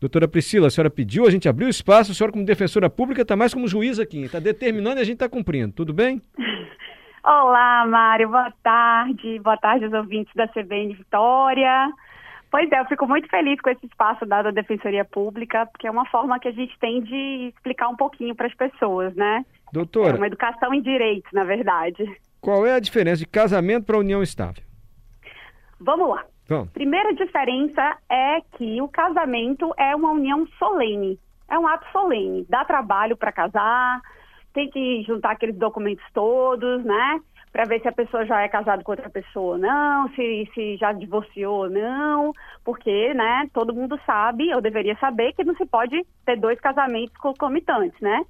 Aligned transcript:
Doutora 0.00 0.28
Priscila, 0.28 0.68
a 0.68 0.70
senhora 0.70 0.90
pediu, 0.90 1.26
a 1.26 1.30
gente 1.30 1.48
abriu 1.48 1.68
espaço, 1.68 2.12
a 2.12 2.14
senhora 2.14 2.32
como 2.32 2.44
defensora 2.44 2.88
pública 2.88 3.22
está 3.22 3.34
mais 3.34 3.52
como 3.52 3.66
juiz 3.66 3.98
aqui, 3.98 4.22
está 4.22 4.38
determinando 4.38 5.00
e 5.00 5.02
a 5.02 5.04
gente 5.04 5.14
está 5.14 5.28
cumprindo, 5.28 5.72
tudo 5.72 5.92
bem? 5.92 6.22
Olá, 7.24 7.84
Mário, 7.84 8.28
boa 8.28 8.52
tarde, 8.62 9.40
boa 9.40 9.56
tarde 9.56 9.86
aos 9.86 9.94
ouvintes 9.94 10.32
da 10.36 10.46
CBN 10.46 10.94
Vitória. 10.94 11.92
Pois 12.48 12.70
é, 12.70 12.80
eu 12.80 12.84
fico 12.86 13.06
muito 13.08 13.28
feliz 13.28 13.60
com 13.60 13.70
esse 13.70 13.84
espaço 13.86 14.24
dado 14.24 14.48
à 14.48 14.50
Defensoria 14.52 15.04
Pública, 15.04 15.66
porque 15.66 15.86
é 15.86 15.90
uma 15.90 16.06
forma 16.06 16.38
que 16.38 16.48
a 16.48 16.52
gente 16.52 16.78
tem 16.78 17.02
de 17.02 17.52
explicar 17.54 17.88
um 17.88 17.96
pouquinho 17.96 18.34
para 18.36 18.46
as 18.46 18.54
pessoas, 18.54 19.14
né? 19.16 19.44
Doutora. 19.72 20.14
É 20.14 20.16
uma 20.16 20.28
educação 20.28 20.72
em 20.72 20.80
direitos, 20.80 21.30
na 21.32 21.44
verdade. 21.44 22.04
Qual 22.40 22.64
é 22.64 22.72
a 22.72 22.80
diferença 22.80 23.18
de 23.18 23.26
casamento 23.26 23.84
para 23.84 23.98
união 23.98 24.22
estável? 24.22 24.62
Vamos 25.80 26.08
lá. 26.08 26.24
Vamos. 26.48 26.70
Primeira 26.70 27.12
diferença 27.14 27.98
é 28.08 28.40
que 28.56 28.80
o 28.80 28.88
casamento 28.88 29.72
é 29.76 29.94
uma 29.94 30.12
união 30.12 30.46
solene. 30.58 31.18
É 31.48 31.58
um 31.58 31.68
ato 31.68 31.86
solene. 31.92 32.46
Dá 32.48 32.64
trabalho 32.64 33.16
para 33.16 33.32
casar, 33.32 34.00
tem 34.54 34.68
que 34.70 35.02
juntar 35.02 35.32
aqueles 35.32 35.56
documentos 35.56 36.04
todos, 36.12 36.82
né? 36.84 37.20
Para 37.52 37.64
ver 37.64 37.80
se 37.80 37.88
a 37.88 37.92
pessoa 37.92 38.24
já 38.26 38.42
é 38.42 38.48
casada 38.48 38.82
com 38.82 38.92
outra 38.92 39.10
pessoa 39.10 39.54
ou 39.54 39.58
não, 39.58 40.08
se, 40.10 40.48
se 40.54 40.76
já 40.76 40.92
divorciou 40.92 41.64
ou 41.64 41.70
não, 41.70 42.32
porque, 42.64 43.14
né, 43.14 43.48
todo 43.54 43.74
mundo 43.74 43.98
sabe, 44.04 44.50
eu 44.50 44.60
deveria 44.60 44.96
saber, 44.96 45.32
que 45.32 45.44
não 45.44 45.54
se 45.56 45.64
pode 45.64 46.04
ter 46.26 46.36
dois 46.36 46.60
casamentos 46.60 47.16
concomitantes, 47.16 47.98
né? 48.00 48.22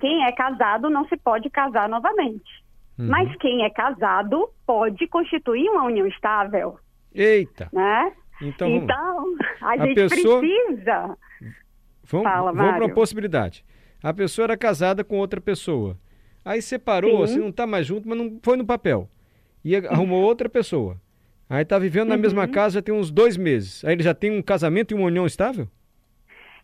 Quem 0.00 0.24
é 0.24 0.32
casado 0.32 0.90
não 0.90 1.06
se 1.06 1.16
pode 1.16 1.48
casar 1.50 1.88
novamente. 1.88 2.62
Uhum. 2.98 3.08
Mas 3.08 3.34
quem 3.36 3.64
é 3.64 3.70
casado 3.70 4.48
pode 4.66 5.06
constituir 5.06 5.68
uma 5.70 5.84
união 5.84 6.06
estável. 6.06 6.78
Eita! 7.14 7.68
Né? 7.72 8.12
Então, 8.40 8.68
então 8.68 9.34
a, 9.60 9.70
a, 9.70 9.76
gente 9.78 9.94
pessoa... 9.94 10.40
precisa. 10.40 11.18
Vamos, 12.04 12.26
Fala, 12.26 12.52
vamos 12.52 12.74
para 12.74 12.84
uma 12.86 12.94
possibilidade. 12.94 13.64
A 14.02 14.12
pessoa 14.12 14.44
era 14.44 14.56
casada 14.56 15.04
com 15.04 15.18
outra 15.18 15.40
pessoa. 15.40 15.96
Aí 16.44 16.60
separou, 16.60 17.18
Sim. 17.18 17.22
assim, 17.22 17.38
não 17.38 17.50
está 17.50 17.66
mais 17.66 17.86
junto, 17.86 18.08
mas 18.08 18.18
não 18.18 18.38
foi 18.42 18.56
no 18.56 18.66
papel. 18.66 19.08
E 19.64 19.76
arrumou 19.76 20.22
outra 20.22 20.48
pessoa. 20.48 20.96
Aí 21.48 21.62
está 21.62 21.78
vivendo 21.78 22.08
na 22.08 22.16
uhum. 22.16 22.20
mesma 22.20 22.48
casa 22.48 22.76
já 22.76 22.82
tem 22.82 22.94
uns 22.94 23.10
dois 23.10 23.36
meses. 23.36 23.84
Aí 23.84 23.92
ele 23.92 24.02
já 24.02 24.14
tem 24.14 24.36
um 24.36 24.42
casamento 24.42 24.92
e 24.92 24.94
uma 24.94 25.06
união 25.06 25.26
estável? 25.26 25.68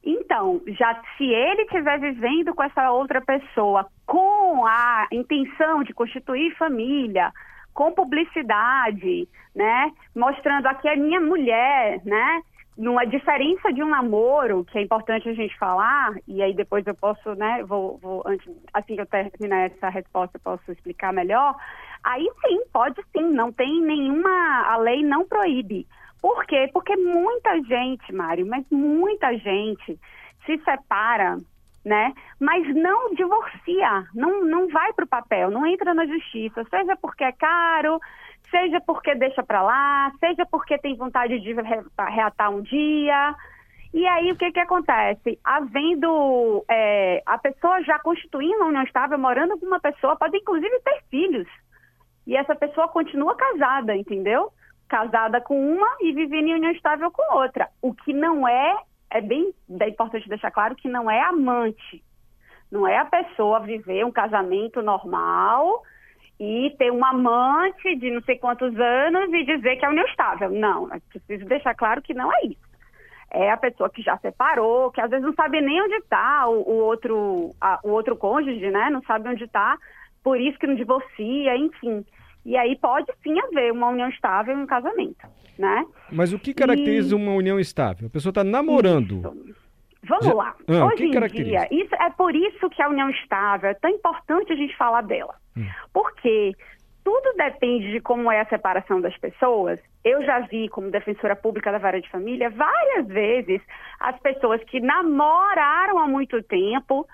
Então, 0.03 0.63
já 0.67 1.01
se 1.17 1.25
ele 1.25 1.63
estiver 1.63 2.01
vivendo 2.01 2.55
com 2.55 2.63
essa 2.63 2.91
outra 2.91 3.21
pessoa 3.21 3.87
com 4.07 4.65
a 4.67 5.07
intenção 5.13 5.85
de 5.85 5.93
constituir 5.93 6.57
família, 6.57 7.33
com 7.79 7.93
publicidade, 7.93 9.29
né, 9.55 9.93
mostrando 10.13 10.67
aqui 10.67 10.89
a 10.89 10.97
minha 10.97 11.21
mulher, 11.21 12.03
né, 12.05 12.43
numa 12.77 13.05
diferença 13.05 13.73
de 13.73 13.81
um 13.85 13.89
namoro, 13.89 14.65
que 14.65 14.79
é 14.79 14.83
importante 14.83 15.29
a 15.29 15.33
gente 15.33 15.57
falar, 15.57 16.13
e 16.27 16.43
aí 16.43 16.53
depois 16.53 16.85
eu 16.89 16.95
posso, 16.97 17.37
né, 17.37 17.63
vou, 17.63 17.97
vou 17.99 18.25
antes, 18.27 18.53
assim 18.75 18.97
que 18.97 19.01
eu 19.01 19.07
terminar 19.07 19.67
essa 19.67 19.89
resposta, 19.91 20.39
eu 20.39 20.41
posso 20.41 20.73
explicar 20.73 21.13
melhor. 21.13 21.55
Aí 22.03 22.29
sim, 22.45 22.65
pode 22.73 23.01
sim, 23.17 23.31
não 23.31 23.53
tem 23.53 23.81
nenhuma, 23.81 24.65
a 24.67 24.77
lei 24.79 25.05
não 25.05 25.25
proíbe. 25.25 25.87
Por 26.21 26.47
quê? 26.47 26.69
Porque 26.73 26.97
muita 26.97 27.63
gente, 27.63 28.13
Mário, 28.13 28.45
mas 28.45 28.67
muita 28.73 29.39
gente 29.39 29.97
se 30.45 30.59
separa, 30.65 31.39
né? 31.89 32.13
Mas 32.39 32.63
não 32.75 33.15
divorcia, 33.15 34.07
não, 34.15 34.45
não 34.45 34.69
vai 34.69 34.93
para 34.93 35.07
o 35.07 35.09
papel, 35.09 35.51
não 35.51 35.67
entra 35.67 35.95
na 35.95 36.07
justiça, 36.07 36.63
seja 36.69 36.95
porque 37.01 37.25
é 37.25 37.33
caro, 37.33 37.99
seja 38.51 38.81
porque 38.87 39.15
deixa 39.15 39.43
para 39.43 39.63
lá, 39.63 40.13
seja 40.21 40.45
porque 40.47 40.79
tem 40.79 40.95
vontade 40.97 41.41
de 41.41 41.55
reatar 42.11 42.51
um 42.51 42.61
dia. 42.61 43.35
E 43.93 44.07
aí 44.07 44.31
o 44.31 44.37
que, 44.37 44.53
que 44.53 44.61
acontece? 44.61 45.41
Havendo 45.43 46.63
é, 46.71 47.23
a 47.25 47.39
pessoa 47.39 47.83
já 47.83 47.99
constituindo 47.99 48.57
uma 48.57 48.67
união 48.67 48.83
estável, 48.83 49.19
morando 49.19 49.59
com 49.59 49.65
uma 49.65 49.81
pessoa, 49.81 50.15
pode 50.15 50.37
inclusive 50.37 50.81
ter 50.81 51.03
filhos. 51.11 51.49
E 52.27 52.37
essa 52.37 52.55
pessoa 52.55 52.89
continua 52.89 53.35
casada, 53.35 53.97
entendeu? 53.97 54.53
Casada 54.91 55.41
com 55.41 55.59
uma 55.59 55.89
e 56.03 56.13
vivendo 56.13 56.49
em 56.49 56.55
união 56.55 56.73
estável 56.73 57.11
com 57.11 57.39
outra. 57.39 57.71
O 57.81 57.95
que 57.95 58.13
não 58.13 58.47
é, 58.47 58.77
é 59.11 59.21
bem 59.21 59.53
é 59.81 59.89
importante 59.89 60.29
deixar 60.29 60.51
claro 60.51 60.75
que 60.75 60.89
não 60.89 61.11
é 61.11 61.21
amante. 61.23 62.03
Não 62.71 62.87
é 62.87 62.99
a 62.99 63.05
pessoa 63.05 63.61
viver 63.61 64.05
um 64.05 64.13
casamento 64.13 64.83
normal 64.83 65.83
e 66.39 66.75
ter 66.79 66.93
um 66.93 67.05
amante 67.05 67.97
de 67.97 68.11
não 68.11 68.21
sei 68.23 68.39
quantos 68.39 68.79
anos 68.79 69.33
e 69.33 69.45
dizer 69.45 69.77
que 69.77 69.85
é 69.85 69.89
união 69.89 70.07
estável. 70.07 70.51
Não, 70.51 70.93
é 70.95 71.01
preciso 71.09 71.47
deixar 71.47 71.75
claro 71.75 72.03
que 72.03 72.15
não 72.15 72.33
é 72.33 72.47
isso. 72.47 72.69
É 73.31 73.51
a 73.51 73.57
pessoa 73.57 73.91
que 73.91 74.03
já 74.03 74.17
separou, 74.19 74.91
que 74.91 75.01
às 75.01 75.11
vezes 75.11 75.25
não 75.25 75.35
sabe 75.35 75.61
nem 75.61 75.83
onde 75.83 75.97
está 75.97 76.47
o, 76.49 76.63
o, 76.63 76.85
outro, 76.85 77.55
o 77.83 77.91
outro 77.91 78.17
cônjuge, 78.17 78.71
né? 78.71 78.89
Não 78.91 79.03
sabe 79.03 79.29
onde 79.29 79.45
está, 79.45 79.77
por 80.23 80.41
isso 80.41 80.59
que 80.59 80.67
não 80.67 80.75
divorcia, 80.75 81.57
enfim. 81.57 82.05
E 82.45 82.57
aí 82.57 82.77
pode 82.77 83.07
sim 83.23 83.39
haver 83.41 83.73
uma 83.73 83.89
união 83.89 84.09
estável 84.09 84.57
em 84.57 84.63
um 84.63 84.67
casamento, 84.67 85.27
né? 85.59 85.85
Mas 86.11 86.33
o 86.33 86.39
que 86.39 86.55
caracteriza 86.55 87.15
e... 87.15 87.19
uma 87.19 87.33
união 87.33 87.59
estável? 87.59 88.09
A 88.09 88.11
pessoa 88.11 88.31
está 88.31 88.43
namorando. 88.43 89.19
Isso. 89.47 89.69
Vamos 90.05 90.27
Já... 90.27 90.35
lá. 90.35 90.55
Ah, 90.69 90.87
Hoje 90.87 91.05
em 91.05 91.11
dia, 91.11 91.69
isso, 91.71 91.95
é 91.95 92.11
por 92.11 92.35
isso 92.35 92.71
que 92.71 92.81
a 92.81 92.89
união 92.89 93.11
estável 93.11 93.71
é 93.71 93.75
tão 93.75 93.91
importante 93.91 94.53
a 94.53 94.57
gente 94.57 94.77
falar 94.77 95.03
dela. 95.03 95.35
Hum. 95.57 95.67
Porque 95.93 96.55
tudo 97.05 97.35
depende 97.37 97.93
de 97.93 98.01
como 98.01 98.31
é 98.31 98.41
a 98.41 98.49
separação 98.49 99.01
das 99.01 99.17
pessoas. 99.17 99.81
Eu 100.05 100.23
já 100.25 100.41
vi, 100.41 100.69
como 100.69 100.91
defensora 100.91 101.35
pública 101.35 101.73
da 101.73 101.79
vara 101.79 102.01
de 102.01 102.11
família, 102.11 102.51
várias 102.51 103.07
vezes 103.07 103.61
as 103.99 104.19
pessoas 104.21 104.63
que 104.65 104.79
namoraram 104.81 105.99
há 105.99 106.07
muito 106.07 106.43
tempo, 106.43 107.07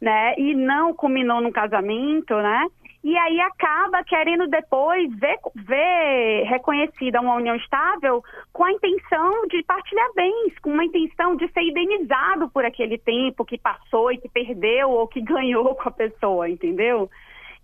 né, 0.00 0.34
e 0.36 0.54
não 0.54 0.94
culminou 0.94 1.40
num 1.40 1.52
casamento, 1.52 2.34
né, 2.34 2.66
e 3.04 3.16
aí 3.18 3.40
acaba 3.40 4.04
querendo 4.04 4.46
depois 4.46 5.12
ver, 5.18 5.36
ver 5.56 6.44
reconhecida 6.44 7.20
uma 7.20 7.34
união 7.34 7.56
estável 7.56 8.22
com 8.52 8.64
a 8.64 8.72
intenção 8.72 9.46
de 9.48 9.62
partilhar 9.64 10.08
bens, 10.14 10.56
com 10.60 10.70
uma 10.70 10.84
intenção 10.84 11.34
de 11.34 11.48
ser 11.48 11.62
indenizado 11.62 12.48
por 12.50 12.64
aquele 12.64 12.96
tempo 12.98 13.44
que 13.44 13.58
passou 13.58 14.12
e 14.12 14.18
que 14.18 14.28
perdeu 14.28 14.90
ou 14.90 15.08
que 15.08 15.20
ganhou 15.20 15.74
com 15.74 15.88
a 15.88 15.92
pessoa, 15.92 16.48
entendeu? 16.48 17.10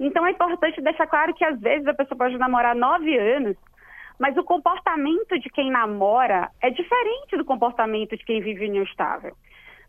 Então 0.01 0.27
é 0.27 0.33
importante 0.33 0.81
deixar 0.81 1.07
claro 1.07 1.33
que 1.35 1.45
às 1.45 1.59
vezes 1.61 1.87
a 1.87 1.95
pessoa 1.95 2.19
pode 2.19 2.37
namorar 2.37 2.75
nove 2.75 3.17
anos, 3.17 3.57
mas 4.19 4.37
o 4.37 4.43
comportamento 4.43 5.39
de 5.39 5.49
quem 5.51 5.71
namora 5.71 6.51
é 6.61 6.71
diferente 6.71 7.37
do 7.37 7.45
comportamento 7.45 8.17
de 8.17 8.25
quem 8.25 8.41
vive 8.41 8.67
união 8.67 8.83
estável, 8.83 9.35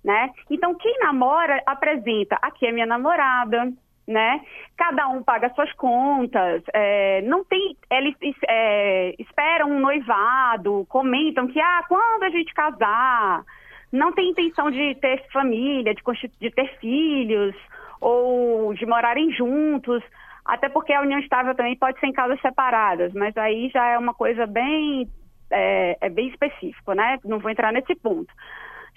né? 0.04 0.30
Então 0.48 0.76
quem 0.76 1.00
namora 1.00 1.60
apresenta 1.66 2.38
aqui 2.40 2.68
é 2.68 2.72
minha 2.72 2.86
namorada, 2.86 3.74
né? 4.10 4.42
Cada 4.76 5.08
um 5.08 5.22
paga 5.22 5.54
suas 5.54 5.72
contas, 5.74 6.64
é, 6.74 7.22
não 7.22 7.46
tem, 7.46 7.78
eles 7.92 8.16
é, 8.48 9.14
esperam 9.20 9.70
um 9.70 9.80
noivado, 9.80 10.86
comentam 10.90 11.48
que 11.48 11.62
ah, 11.62 11.84
quando 11.88 12.24
a 12.24 12.30
gente 12.30 12.52
casar, 12.56 13.44
não 13.92 14.12
tem 14.12 14.32
intenção 14.32 14.72
de 14.72 14.96
ter 14.96 15.24
família, 15.32 15.94
de, 15.94 16.02
de 16.40 16.50
ter 16.50 16.80
filhos 16.80 17.56
ou 18.02 18.74
de 18.74 18.86
morarem 18.88 19.32
juntos, 19.32 20.04
até 20.44 20.68
porque 20.70 20.92
a 20.92 21.02
união 21.02 21.20
estável 21.20 21.54
também 21.54 21.78
pode 21.78 22.00
ser 22.00 22.08
em 22.08 22.14
casas 22.14 22.42
separadas, 22.42 23.14
mas 23.14 23.38
aí 23.38 23.70
já 23.70 23.86
é 23.90 23.98
uma 23.98 24.16
coisa 24.16 24.48
bem 24.48 25.08
é, 25.52 25.98
é 26.02 26.10
bem 26.10 26.30
específico, 26.30 26.94
né? 26.94 27.20
Não 27.24 27.38
vou 27.38 27.52
entrar 27.52 27.72
nesse 27.72 27.94
ponto. 27.96 28.34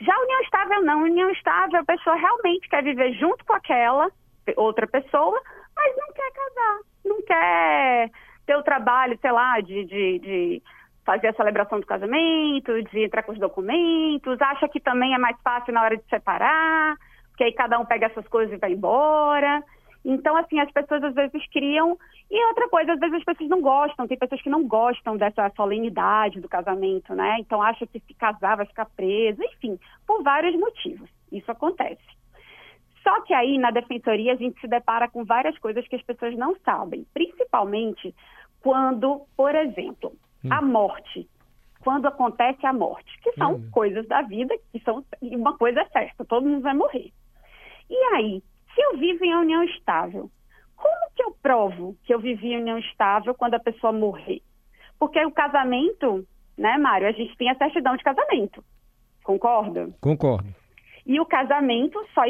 Já 0.01 0.15
a 0.15 0.23
união 0.23 0.41
estável 0.41 0.83
não, 0.83 1.01
a 1.01 1.05
união 1.05 1.31
estável 1.31 1.81
a 1.81 1.85
pessoa 1.85 2.17
realmente 2.17 2.69
quer 2.69 2.83
viver 2.83 3.13
junto 3.13 3.45
com 3.45 3.53
aquela 3.53 4.11
outra 4.57 4.87
pessoa, 4.87 5.41
mas 5.75 5.97
não 5.97 6.13
quer 6.13 6.33
casar, 6.33 6.79
não 7.05 7.23
quer 7.23 8.11
ter 8.47 8.57
o 8.57 8.63
trabalho, 8.63 9.19
sei 9.21 9.33
lá, 9.33 9.61
de, 9.61 9.85
de, 9.85 10.19
de 10.19 10.63
fazer 11.05 11.29
a 11.29 11.35
celebração 11.35 11.81
do 11.81 11.87
casamento, 11.87 12.83
de 12.85 13.05
entrar 13.05 13.23
com 13.23 13.33
os 13.33 13.39
documentos, 13.39 14.41
acha 14.41 14.69
que 14.69 14.81
também 14.81 15.15
é 15.15 15.19
mais 15.19 15.37
fácil 15.43 15.73
na 15.73 15.83
hora 15.83 15.97
de 15.97 16.05
separar, 16.09 16.97
porque 17.29 17.45
aí 17.45 17.53
cada 17.53 17.79
um 17.79 17.85
pega 17.85 18.07
essas 18.07 18.27
coisas 18.29 18.55
e 18.55 18.59
vai 18.59 18.73
embora. 18.73 19.63
Então, 20.05 20.37
assim, 20.37 20.59
as 20.59 20.71
pessoas 20.73 21.03
às 21.05 21.15
vezes 21.15 21.47
criam. 21.51 21.97
E 22.31 22.47
outra 22.47 22.69
coisa, 22.69 22.93
às 22.93 22.99
vezes 22.99 23.17
as 23.17 23.25
pessoas 23.25 23.49
não 23.49 23.61
gostam, 23.61 24.09
tem 24.09 24.19
pessoas 24.19 24.43
que 24.43 24.51
não 24.51 24.67
gostam 24.67 25.17
dessa 25.17 25.51
solenidade 25.55 26.41
do 26.41 26.49
casamento, 26.49 27.15
né? 27.15 27.37
Então 27.39 27.63
acham 27.63 27.87
que 27.87 28.01
se 28.01 28.15
casar 28.15 28.57
vai 28.57 28.67
ficar 28.67 28.87
preso, 28.97 29.43
enfim, 29.43 29.79
por 30.07 30.23
vários 30.23 30.59
motivos. 30.59 31.09
Isso 31.31 31.51
acontece. 31.51 32.03
Só 33.03 33.21
que 33.23 33.35
aí, 33.35 33.59
na 33.59 33.71
defensoria, 33.71 34.33
a 34.33 34.37
gente 34.37 34.61
se 34.61 34.69
depara 34.69 35.09
com 35.09 35.25
várias 35.25 35.59
coisas 35.59 35.87
que 35.89 35.97
as 35.97 36.03
pessoas 36.03 36.37
não 36.37 36.57
sabem, 36.65 37.07
principalmente 37.13 38.15
quando, 38.61 39.23
por 39.37 39.55
exemplo, 39.55 40.13
hum. 40.45 40.49
a 40.51 40.63
morte. 40.63 41.29
Quando 41.81 42.07
acontece 42.07 42.65
a 42.65 42.73
morte, 42.73 43.11
que 43.23 43.33
são 43.33 43.55
hum. 43.55 43.71
coisas 43.73 44.07
da 44.07 44.23
vida, 44.23 44.55
que 44.71 44.79
são 44.81 45.05
uma 45.21 45.57
coisa 45.59 45.81
é 45.81 45.87
certa, 45.87 46.25
todo 46.25 46.47
mundo 46.47 46.63
vai 46.63 46.75
morrer. 46.75 47.13
E 47.91 47.97
aí, 48.15 48.43
se 48.73 48.81
eu 48.81 48.97
vivo 48.97 49.25
em 49.25 49.35
união 49.35 49.65
estável, 49.65 50.31
como 50.77 51.11
que 51.15 51.23
eu 51.23 51.37
provo 51.43 51.97
que 52.05 52.15
eu 52.15 52.21
vivi 52.21 52.53
em 52.53 52.61
união 52.61 52.79
estável 52.79 53.35
quando 53.35 53.55
a 53.55 53.61
pessoa 53.61 53.93
morrer? 53.93 54.41
Porque 54.99 55.23
o 55.25 55.33
casamento, 55.33 56.27
né, 56.57 56.79
Mário, 56.79 57.09
a 57.09 57.13
gente 57.13 57.37
tem 57.37 57.51
a 57.51 57.57
certidão 57.57 57.97
de 57.97 58.05
casamento. 58.05 58.65
Concorda? 59.25 59.91
Concordo. 60.01 60.62
E 61.05 61.21
o 61.21 61.27
casamento 61.27 61.99
só, 62.15 62.23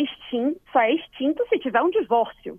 só 0.72 0.80
é 0.80 0.94
extinto 0.94 1.46
se 1.48 1.58
tiver 1.58 1.82
um 1.82 1.90
divórcio. 1.90 2.58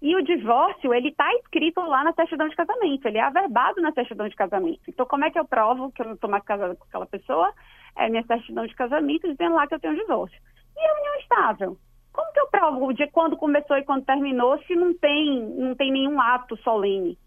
E 0.00 0.14
o 0.14 0.22
divórcio, 0.22 0.94
ele 0.94 1.08
está 1.08 1.32
escrito 1.34 1.80
lá 1.80 2.04
na 2.04 2.12
certidão 2.12 2.48
de 2.48 2.54
casamento, 2.54 3.06
ele 3.06 3.18
é 3.18 3.22
averbado 3.22 3.80
na 3.80 3.92
certidão 3.92 4.28
de 4.28 4.36
casamento. 4.36 4.80
Então, 4.86 5.04
como 5.04 5.24
é 5.24 5.30
que 5.30 5.38
eu 5.38 5.44
provo 5.44 5.90
que 5.90 6.02
eu 6.02 6.06
não 6.06 6.14
estou 6.14 6.30
mais 6.30 6.44
casada 6.44 6.76
com 6.76 6.84
aquela 6.84 7.06
pessoa? 7.06 7.52
É 7.96 8.08
minha 8.08 8.24
certidão 8.24 8.64
de 8.64 8.74
casamento 8.76 9.28
dizendo 9.28 9.56
lá 9.56 9.66
que 9.66 9.74
eu 9.74 9.80
tenho 9.80 9.94
um 9.94 9.96
divórcio. 9.96 10.38
E 10.76 10.80
a 10.80 10.94
união 10.94 11.14
estável? 11.20 11.76
Como 12.12 12.32
que 12.32 12.40
eu 12.40 12.48
provo 12.48 12.92
de 12.92 13.06
quando 13.08 13.36
começou 13.36 13.76
e 13.76 13.84
quando 13.84 14.04
terminou 14.04 14.58
se 14.64 14.74
não 14.76 14.96
tem, 14.96 15.40
não 15.56 15.74
tem 15.74 15.90
nenhum 15.90 16.20
ato 16.20 16.56
solene? 16.58 17.18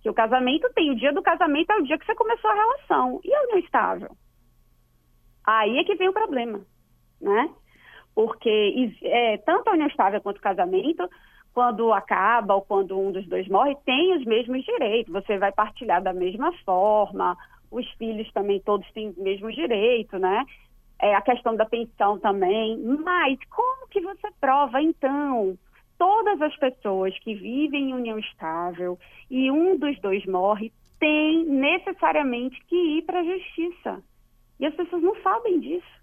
Que 0.00 0.10
o 0.10 0.14
casamento 0.14 0.68
tem, 0.74 0.90
o 0.90 0.96
dia 0.96 1.12
do 1.12 1.22
casamento 1.22 1.70
é 1.72 1.76
o 1.76 1.82
dia 1.82 1.98
que 1.98 2.06
você 2.06 2.14
começou 2.14 2.50
a 2.50 2.54
relação. 2.54 3.20
E 3.24 3.34
a 3.34 3.42
união 3.42 3.58
estável? 3.58 4.16
Aí 5.44 5.78
é 5.78 5.84
que 5.84 5.96
vem 5.96 6.08
o 6.08 6.12
problema, 6.12 6.60
né? 7.20 7.52
Porque 8.14 8.92
é, 9.02 9.38
tanto 9.38 9.68
a 9.68 9.72
união 9.72 9.88
estável 9.88 10.20
quanto 10.20 10.38
o 10.38 10.42
casamento, 10.42 11.08
quando 11.52 11.92
acaba 11.92 12.54
ou 12.54 12.62
quando 12.62 12.98
um 12.98 13.12
dos 13.12 13.26
dois 13.26 13.48
morre, 13.48 13.76
tem 13.84 14.16
os 14.16 14.24
mesmos 14.24 14.64
direitos. 14.64 15.12
Você 15.12 15.38
vai 15.38 15.52
partilhar 15.52 16.02
da 16.02 16.12
mesma 16.12 16.52
forma, 16.64 17.36
os 17.70 17.88
filhos 17.92 18.30
também 18.32 18.60
todos 18.60 18.90
têm 18.92 19.14
o 19.16 19.22
mesmo 19.22 19.50
direito, 19.50 20.18
né? 20.18 20.44
É, 21.00 21.14
a 21.14 21.22
questão 21.22 21.56
da 21.56 21.66
pensão 21.66 22.18
também. 22.18 22.78
Mas 22.78 23.38
como 23.50 23.88
que 23.88 24.00
você 24.00 24.28
prova, 24.40 24.80
então, 24.80 25.56
todas 25.98 26.40
as 26.40 26.56
pessoas 26.56 27.18
que 27.20 27.34
vivem 27.34 27.90
em 27.90 27.94
união 27.94 28.18
estável 28.18 28.98
e 29.30 29.50
um 29.50 29.76
dos 29.76 29.98
dois 30.00 30.24
morre, 30.26 30.72
tem 31.00 31.44
necessariamente 31.44 32.60
que 32.66 32.76
ir 32.76 33.02
para 33.02 33.20
a 33.20 33.24
justiça. 33.24 34.02
E 34.60 34.66
as 34.66 34.74
pessoas 34.74 35.02
não 35.02 35.16
sabem 35.22 35.58
disso. 35.58 36.01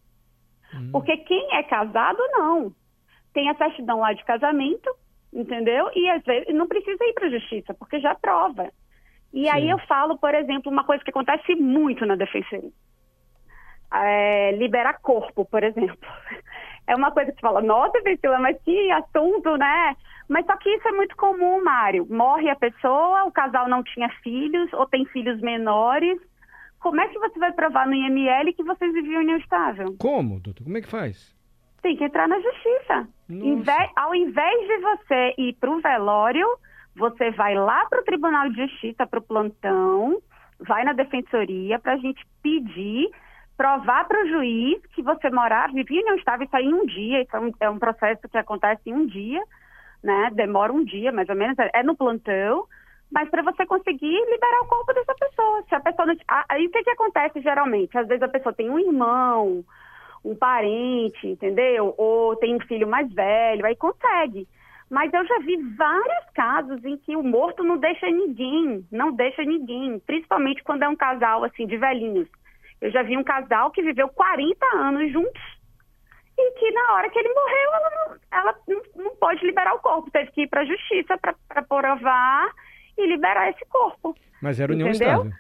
Hum. 0.74 0.90
Porque 0.92 1.18
quem 1.18 1.56
é 1.56 1.64
casado, 1.64 2.20
não. 2.32 2.72
Tem 3.34 3.50
a 3.50 3.56
certidão 3.56 4.00
lá 4.00 4.14
de 4.14 4.24
casamento, 4.24 4.90
entendeu? 5.34 5.90
E 5.96 6.10
às 6.10 6.24
vezes 6.24 6.54
não 6.54 6.68
precisa 6.68 7.04
ir 7.04 7.14
para 7.14 7.28
a 7.28 7.32
justiça, 7.32 7.74
porque 7.74 8.00
já 8.00 8.16
prova. 8.16 8.72
E 9.34 9.46
Sim. 9.46 9.50
aí 9.50 9.70
eu 9.70 9.78
falo, 9.80 10.18
por 10.18 10.34
exemplo, 10.34 10.72
uma 10.72 10.84
coisa 10.84 11.04
que 11.04 11.12
acontece 11.12 11.56
muito 11.56 12.06
na 12.06 12.16
defensoria. 12.16 12.72
É, 13.92 14.52
liberar 14.54 15.00
corpo, 15.02 15.46
por 15.46 15.64
exemplo. 15.64 15.98
É 16.88 16.96
uma 16.96 17.12
coisa 17.12 17.32
que 17.32 17.40
você 17.40 17.42
fala, 17.42 17.62
nossa, 17.62 18.02
Priscila, 18.02 18.40
mas 18.40 18.60
que 18.64 18.92
assunto, 18.92 19.56
né? 19.58 19.96
Mas 20.28 20.44
só 20.48 20.58
que 20.58 20.68
isso 20.70 20.88
é 20.88 20.92
muito 20.92 21.16
comum, 21.16 21.64
Mário. 21.64 22.08
Morre 22.10 22.50
a 22.50 22.56
pessoa, 22.56 23.26
o 23.26 23.32
casal 23.32 23.70
não 23.70 23.84
tinha 23.84 24.10
filhos 24.24 24.74
ou 24.74 24.88
tem 24.88 25.06
filhos 25.06 25.40
menores 25.40 26.20
como 26.80 27.02
é 27.02 27.08
que 27.08 27.20
você 27.20 27.38
vai 27.40 27.52
provar 27.52 27.88
no 27.88 27.94
IML 27.94 28.54
que 28.54 28.64
vocês 28.64 28.94
viviam 28.94 29.22
união 29.22 29.38
estável? 29.38 29.96
Como, 30.00 30.40
doutor? 30.40 30.64
Como 30.64 30.78
é 30.78 30.82
que 30.82 30.88
faz? 30.88 31.36
Tem 31.82 31.96
que 31.96 32.04
entrar 32.04 32.28
na 32.28 32.40
justiça. 32.40 33.08
Inve 33.30 33.72
ao 33.96 34.16
invés 34.16 34.68
de 34.68 34.78
você 34.80 35.34
ir 35.38 35.54
para 35.60 35.72
o 35.72 35.82
velório, 35.82 36.48
você 36.96 37.32
vai 37.32 37.56
lá 37.56 37.86
para 37.86 38.02
o 38.02 38.04
Tribunal 38.04 38.50
de 38.50 38.68
Justiça, 38.68 39.06
para 39.06 39.20
o 39.20 39.24
plantão, 39.24 40.22
vai 40.60 40.84
na 40.84 40.94
defensoria 40.94 41.80
para 41.80 41.94
a 41.94 41.98
gente 41.98 42.26
pedir, 42.42 43.10
provar 43.56 44.06
para 44.08 44.24
o 44.24 44.28
juiz 44.28 44.82
que 44.94 45.02
você 45.02 45.30
morava, 45.30 45.74
vivia 45.74 46.02
união 46.02 46.16
estável, 46.16 46.46
isso 46.46 46.56
aí 46.56 46.66
em 46.66 46.74
um 46.74 46.86
dia, 46.86 47.22
isso 47.22 47.36
é 47.36 47.40
um, 47.40 47.52
é 47.62 47.70
um 47.70 47.80
processo 47.80 48.28
que 48.28 48.38
acontece 48.38 48.82
em 48.90 48.94
um 48.94 49.06
dia, 49.06 49.42
né? 50.04 50.30
Demora 50.34 50.74
um 50.74 50.84
dia, 50.84 51.12
mais 51.12 51.30
ou 51.30 51.36
menos, 51.36 51.58
é 51.74 51.84
no 51.84 51.96
plantão 51.96 52.66
mas 53.12 53.30
para 53.30 53.42
você 53.42 53.66
conseguir 53.66 54.20
liberar 54.30 54.62
o 54.62 54.68
corpo 54.68 54.94
dessa 54.94 55.16
pessoa. 55.16 55.64
Se 55.68 55.76
a 55.76 55.80
pessoa 55.80 56.06
não... 56.06 56.16
Aí 56.48 56.68
o 56.68 56.72
que, 56.72 56.84
que 56.84 56.92
acontece 56.92 57.42
geralmente? 57.42 57.98
Às 57.98 58.08
vezes 58.08 58.22
a 58.22 58.28
pessoa 58.28 58.54
tem 58.54 58.70
um 58.70 58.80
irmão, 58.80 59.64
um 60.24 60.36
parente, 60.36 61.28
entendeu? 61.28 61.96
Ou 61.98 62.36
tem 62.36 62.56
um 62.56 62.60
filho 62.62 62.88
mais 62.88 63.12
velho, 63.12 63.66
aí 63.66 63.76
consegue. 63.76 64.48
Mas 64.90 65.14
eu 65.14 65.26
já 65.26 65.40
vi 65.40 65.58
vários 65.76 66.30
casos 66.34 66.84
em 66.84 66.98
que 66.98 67.16
o 67.16 67.24
morto 67.24 67.64
não 67.64 67.78
deixa 67.78 68.08
ninguém, 68.08 68.86
não 68.92 69.12
deixa 69.12 69.44
ninguém, 69.44 70.00
principalmente 70.00 70.64
quando 70.64 70.84
é 70.84 70.90
um 70.90 70.96
casal 70.96 71.44
assim 71.44 71.66
de 71.68 71.78
velhinhos. 71.78 72.28
Eu 72.82 72.92
já 72.92 73.04
vi 73.04 73.18
um 73.18 73.24
casal 73.24 73.72
que 73.72 73.84
viveu 73.84 74.08
40 74.10 74.66
anos 74.76 75.12
juntos 75.12 75.60
e 76.38 76.52
que 76.52 76.72
na 76.72 76.94
hora 76.94 77.10
que 77.10 77.20
ele 77.20 77.34
morreu, 77.34 77.74
ela 77.74 77.90
não, 77.90 78.18
ela 78.32 78.56
não, 78.68 79.04
não 79.04 79.16
pode 79.18 79.46
liberar 79.46 79.76
o 79.76 79.80
corpo, 79.80 80.10
teve 80.10 80.32
que 80.32 80.44
ir 80.44 80.48
para 80.48 80.62
a 80.62 80.66
justiça 80.66 81.18
para 81.18 81.62
provar 81.64 82.50
e 83.02 83.08
liberar 83.08 83.50
esse 83.50 83.66
corpo. 83.66 84.16
Mas 84.42 84.60
era 84.60 84.74
união 84.74 84.90
entendeu? 84.90 85.10
estável. 85.10 85.34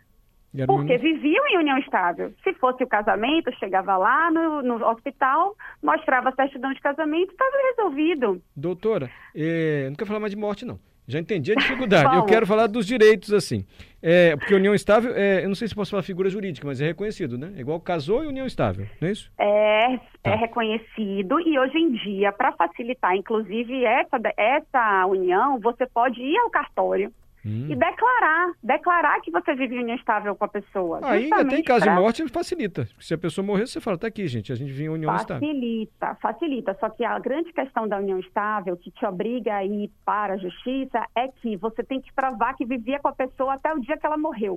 Era 0.56 0.66
Porque 0.66 0.94
união... 0.94 1.00
viviam 1.00 1.48
em 1.48 1.58
união 1.58 1.78
estável. 1.78 2.34
Se 2.44 2.54
fosse 2.54 2.84
o 2.84 2.88
casamento, 2.88 3.52
chegava 3.60 3.96
lá 3.98 4.32
no, 4.32 4.62
no 4.64 4.86
hospital, 4.88 5.56
mostrava 5.82 6.30
a 6.30 6.36
certidão 6.36 6.74
de 6.74 6.82
casamento, 6.82 7.32
estava 7.32 7.52
resolvido. 7.76 8.42
Doutora, 8.56 9.10
eh, 9.36 9.88
não 9.90 9.96
quero 9.96 10.08
falar 10.08 10.20
mais 10.20 10.32
de 10.32 10.38
morte, 10.38 10.66
não. 10.66 10.80
Já 11.08 11.20
entendi 11.20 11.52
a 11.52 11.56
dificuldade. 11.56 12.14
eu 12.18 12.26
quero 12.26 12.46
falar 12.46 12.68
dos 12.68 12.86
direitos, 12.86 13.34
assim. 13.34 13.66
É, 14.02 14.36
porque 14.36 14.54
união 14.54 14.76
estável, 14.76 15.12
é, 15.16 15.44
eu 15.44 15.48
não 15.48 15.56
sei 15.56 15.68
se 15.68 15.74
posso 15.74 15.90
falar 15.90 16.04
figura 16.04 16.30
jurídica, 16.30 16.68
mas 16.68 16.80
é 16.80 16.86
reconhecido, 16.86 17.36
né? 17.36 17.52
É 17.58 17.62
igual 17.62 17.80
casou 17.80 18.24
e 18.24 18.28
união 18.28 18.46
estável, 18.46 18.86
não 19.02 19.08
é 19.08 19.12
isso? 19.12 19.32
É, 19.40 19.98
tá. 20.22 20.32
é 20.32 20.36
reconhecido 20.36 21.40
e 21.40 21.58
hoje 21.58 21.78
em 21.80 21.92
dia, 21.94 22.32
para 22.32 22.52
facilitar, 22.52 23.16
inclusive, 23.16 23.84
essa, 23.86 24.20
essa 24.38 25.06
união, 25.08 25.60
você 25.60 25.88
pode 25.88 26.22
ir 26.22 26.38
ao 26.38 26.52
cartório 26.52 27.12
Hum. 27.46 27.68
E 27.70 27.76
declarar, 27.76 28.52
declarar 28.62 29.22
que 29.22 29.32
você 29.32 29.56
vive 29.56 29.80
união 29.80 29.96
estável 29.96 30.36
com 30.36 30.44
a 30.44 30.48
pessoa. 30.48 31.00
Aí 31.04 31.24
ainda 31.24 31.46
tem 31.46 31.64
caso 31.64 31.86
pra... 31.86 31.94
de 31.94 32.00
morte, 32.02 32.28
facilita. 32.28 32.88
Se 33.00 33.14
a 33.14 33.18
pessoa 33.18 33.46
morrer, 33.46 33.66
você 33.66 33.80
fala, 33.80 33.98
tá 33.98 34.08
aqui, 34.08 34.28
gente, 34.28 34.52
a 34.52 34.56
gente 34.56 34.72
vive 34.72 34.84
em 34.84 34.90
união 34.90 35.12
facilita, 35.12 35.34
estável. 35.34 35.50
Facilita, 35.50 36.18
facilita. 36.22 36.78
Só 36.80 36.90
que 36.90 37.06
a 37.06 37.18
grande 37.20 37.54
questão 37.54 37.88
da 37.88 37.98
união 37.98 38.20
estável, 38.20 38.76
que 38.76 38.92
te 38.92 39.06
obriga 39.06 39.56
a 39.56 39.66
ir 39.66 39.90
para 40.04 40.34
a 40.34 40.38
justiça, 40.38 41.06
é 41.16 41.28
que 41.30 41.56
você 41.56 41.84
tem 41.84 42.02
que 42.02 42.12
provar 42.14 42.56
que 42.56 42.66
vivia 42.66 43.00
com 43.00 43.08
a 43.08 43.14
pessoa 43.14 43.54
até 43.54 43.74
o 43.74 43.80
dia 43.80 43.98
que 43.98 44.06
ela 44.06 44.18
morreu. 44.18 44.56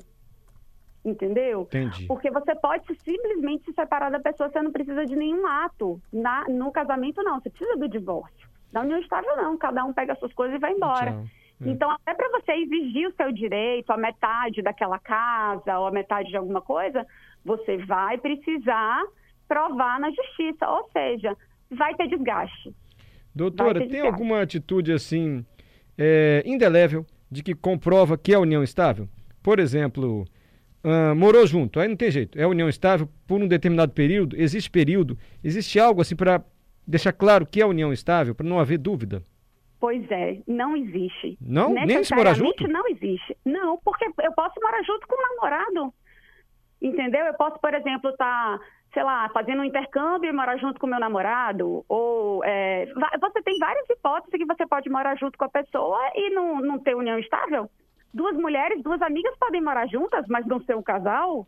Entendeu? 1.05 1.63
Entendi. 1.63 2.07
Porque 2.07 2.31
você 2.31 2.55
pode 2.55 2.85
simplesmente 3.05 3.65
se 3.65 3.73
separar 3.73 4.11
da 4.11 4.21
pessoa, 4.21 4.49
você 4.51 4.63
não 4.63 4.71
precisa 4.73 5.05
de 5.05 5.17
nenhum 5.17 5.47
ato. 5.47 6.01
Na, 6.13 6.45
no 6.49 6.71
casamento, 6.71 7.23
não, 7.23 7.41
você 7.41 7.51
precisa 7.51 7.77
do 7.77 7.89
divórcio. 7.89 8.49
Da 8.73 8.81
união 8.81 8.99
estável, 9.01 9.37
não. 9.37 9.57
Cada 9.57 9.85
um 9.85 9.93
pega 9.93 10.15
as 10.15 10.19
suas 10.19 10.33
coisas 10.33 10.57
e 10.57 10.61
vai 10.61 10.73
embora. 10.73 11.13
Tchau. 11.13 11.25
Hum. 11.63 11.71
Então, 11.71 11.91
até 11.91 12.15
para 12.15 12.29
você 12.31 12.53
exigir 12.53 13.09
o 13.09 13.15
seu 13.15 13.33
direito, 13.33 13.91
a 13.91 13.97
metade 13.97 14.63
daquela 14.63 14.99
casa 14.99 15.79
ou 15.79 15.87
a 15.87 15.91
metade 15.91 16.29
de 16.29 16.37
alguma 16.37 16.61
coisa, 16.61 17.07
você 17.45 17.77
vai 17.79 18.19
precisar 18.19 19.03
provar 19.47 20.01
na 20.01 20.11
justiça, 20.11 20.69
ou 20.69 20.89
seja, 20.93 21.37
vai 21.71 21.95
ter 21.95 22.09
desgaste. 22.09 22.75
Doutora, 23.35 23.75
ter 23.75 23.81
tem 23.81 23.89
desgaste. 23.89 24.13
alguma 24.13 24.43
atitude 24.43 24.93
assim 24.93 25.45
é, 25.97 26.43
indelével 26.45 27.07
de 27.31 27.43
que 27.43 27.55
comprova 27.55 28.19
que 28.19 28.35
é 28.35 28.39
união 28.39 28.63
estável? 28.63 29.09
Por 29.43 29.59
exemplo, 29.59 30.25
uh, 30.85 31.15
morou 31.17 31.47
junto, 31.47 31.81
aí 31.81 31.89
não 31.89 31.97
tem 31.97 32.11
jeito, 32.11 32.39
é 32.39 32.47
união 32.47 32.69
estável 32.69 33.09
por 33.27 33.41
um 33.41 33.49
determinado 33.49 33.93
período, 33.93 34.37
existe 34.37 34.71
período, 34.71 35.19
existe 35.43 35.81
algo 35.81 36.01
assim 36.01 36.15
para 36.15 36.43
deixar 36.87 37.13
claro 37.13 37.47
que 37.47 37.61
é 37.61 37.67
união 37.67 37.93
estável, 37.93 38.35
para 38.35 38.47
não 38.47 38.61
haver 38.61 38.79
dúvida? 38.79 39.23
Pois 39.83 40.09
é, 40.13 40.39
não 40.47 40.77
existe. 40.77 41.37
Não? 41.41 41.75
Nem 41.75 42.05
se 42.05 42.15
morar 42.15 42.35
junto? 42.35 42.69
Não 42.69 42.87
existe. 42.87 43.37
Não, 43.45 43.77
porque 43.79 44.05
eu 44.05 44.33
posso 44.33 44.55
morar 44.63 44.81
junto 44.85 45.09
com 45.09 45.17
o 45.17 45.29
namorado. 45.29 45.93
Entendeu? 46.81 47.27
Eu 47.27 47.35
posso, 47.35 47.59
por 47.59 47.75
exemplo, 47.75 48.11
estar, 48.11 48.61
tá, 48.61 48.65
sei 48.95 49.03
lá, 49.03 49.29
fazendo 49.31 49.61
um 49.61 49.65
intercâmbio 49.65 50.31
e 50.31 50.33
morar 50.33 50.57
junto 50.59 50.79
com 50.79 50.87
o 50.87 50.89
meu 50.89 51.01
namorado. 51.01 51.85
Ou 51.89 52.45
é, 52.45 52.87
você 53.21 53.43
tem 53.43 53.59
várias 53.59 53.91
hipóteses 53.91 54.39
que 54.39 54.47
você 54.47 54.65
pode 54.69 54.89
morar 54.89 55.17
junto 55.17 55.37
com 55.37 55.47
a 55.47 55.51
pessoa 55.51 55.99
e 56.15 56.31
não, 56.31 56.61
não 56.61 56.79
ter 56.79 56.95
união 56.95 57.19
estável. 57.19 57.69
Duas 58.15 58.37
mulheres, 58.37 58.81
duas 58.85 59.03
amigas 59.03 59.37
podem 59.37 59.61
morar 59.61 59.89
juntas, 59.89 60.25
mas 60.29 60.47
não 60.47 60.63
ser 60.63 60.77
um 60.77 60.83
casal. 60.83 61.45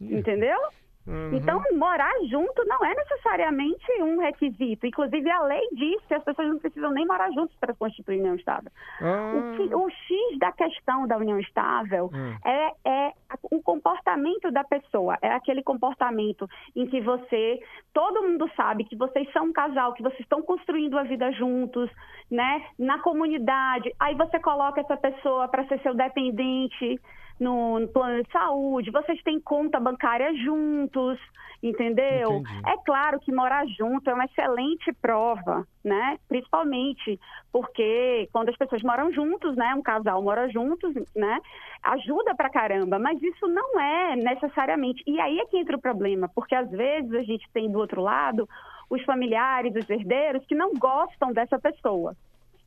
Entendeu? 0.00 0.58
Uhum. 1.06 1.34
Então, 1.34 1.62
morar 1.74 2.12
junto 2.28 2.64
não 2.66 2.84
é 2.84 2.94
necessariamente 2.94 4.02
um 4.02 4.18
requisito. 4.18 4.86
Inclusive, 4.86 5.30
a 5.30 5.42
lei 5.42 5.68
diz 5.72 6.04
que 6.06 6.14
as 6.14 6.24
pessoas 6.24 6.48
não 6.48 6.58
precisam 6.58 6.90
nem 6.90 7.06
morar 7.06 7.30
juntos 7.32 7.56
para 7.60 7.74
constituir 7.74 8.18
união 8.18 8.34
estável. 8.34 8.70
Uhum. 9.00 9.38
O, 9.38 9.56
que, 9.56 9.74
o, 9.74 9.88
X 9.88 10.38
da 10.38 10.52
questão 10.52 11.06
da 11.06 11.16
união 11.16 11.38
estável 11.38 12.10
uhum. 12.12 12.36
é, 12.44 12.72
é 12.84 13.12
o 13.50 13.62
comportamento 13.62 14.50
da 14.50 14.64
pessoa. 14.64 15.16
É 15.22 15.32
aquele 15.32 15.62
comportamento 15.62 16.48
em 16.74 16.86
que 16.86 17.00
você, 17.00 17.60
todo 17.92 18.22
mundo 18.22 18.50
sabe 18.56 18.84
que 18.84 18.96
vocês 18.96 19.30
são 19.32 19.46
um 19.46 19.52
casal, 19.52 19.92
que 19.92 20.02
vocês 20.02 20.20
estão 20.20 20.42
construindo 20.42 20.98
a 20.98 21.04
vida 21.04 21.30
juntos, 21.32 21.90
né? 22.30 22.64
Na 22.78 22.98
comunidade. 22.98 23.94
Aí 24.00 24.14
você 24.14 24.40
coloca 24.40 24.80
essa 24.80 24.96
pessoa 24.96 25.46
para 25.48 25.64
ser 25.66 25.80
seu 25.82 25.94
dependente 25.94 27.00
no, 27.38 27.78
no, 27.78 27.88
plano 27.88 28.22
de 28.22 28.30
saúde, 28.30 28.90
vocês 28.90 29.22
têm 29.22 29.40
conta 29.40 29.78
bancária 29.78 30.34
juntos, 30.36 31.18
entendeu? 31.62 32.38
Entendi. 32.38 32.62
É 32.66 32.76
claro 32.84 33.20
que 33.20 33.32
morar 33.32 33.66
junto 33.66 34.08
é 34.08 34.14
uma 34.14 34.24
excelente 34.24 34.92
prova, 34.94 35.66
né? 35.84 36.18
Principalmente 36.28 37.18
porque 37.52 38.28
quando 38.32 38.48
as 38.48 38.56
pessoas 38.56 38.82
moram 38.82 39.12
juntos, 39.12 39.56
né? 39.56 39.74
Um 39.74 39.82
casal 39.82 40.22
mora 40.22 40.48
juntos, 40.48 40.94
né? 41.14 41.38
Ajuda 41.82 42.34
pra 42.34 42.50
caramba, 42.50 42.98
mas 42.98 43.22
isso 43.22 43.46
não 43.46 43.80
é 43.80 44.16
necessariamente. 44.16 45.02
E 45.06 45.20
aí 45.20 45.38
é 45.38 45.46
que 45.46 45.58
entra 45.58 45.76
o 45.76 45.80
problema, 45.80 46.30
porque 46.34 46.54
às 46.54 46.70
vezes 46.70 47.12
a 47.12 47.22
gente 47.22 47.48
tem 47.52 47.70
do 47.70 47.78
outro 47.78 48.00
lado 48.00 48.48
os 48.88 49.02
familiares, 49.04 49.74
os 49.74 49.88
herdeiros 49.90 50.44
que 50.46 50.54
não 50.54 50.72
gostam 50.74 51.32
dessa 51.32 51.58
pessoa. 51.58 52.14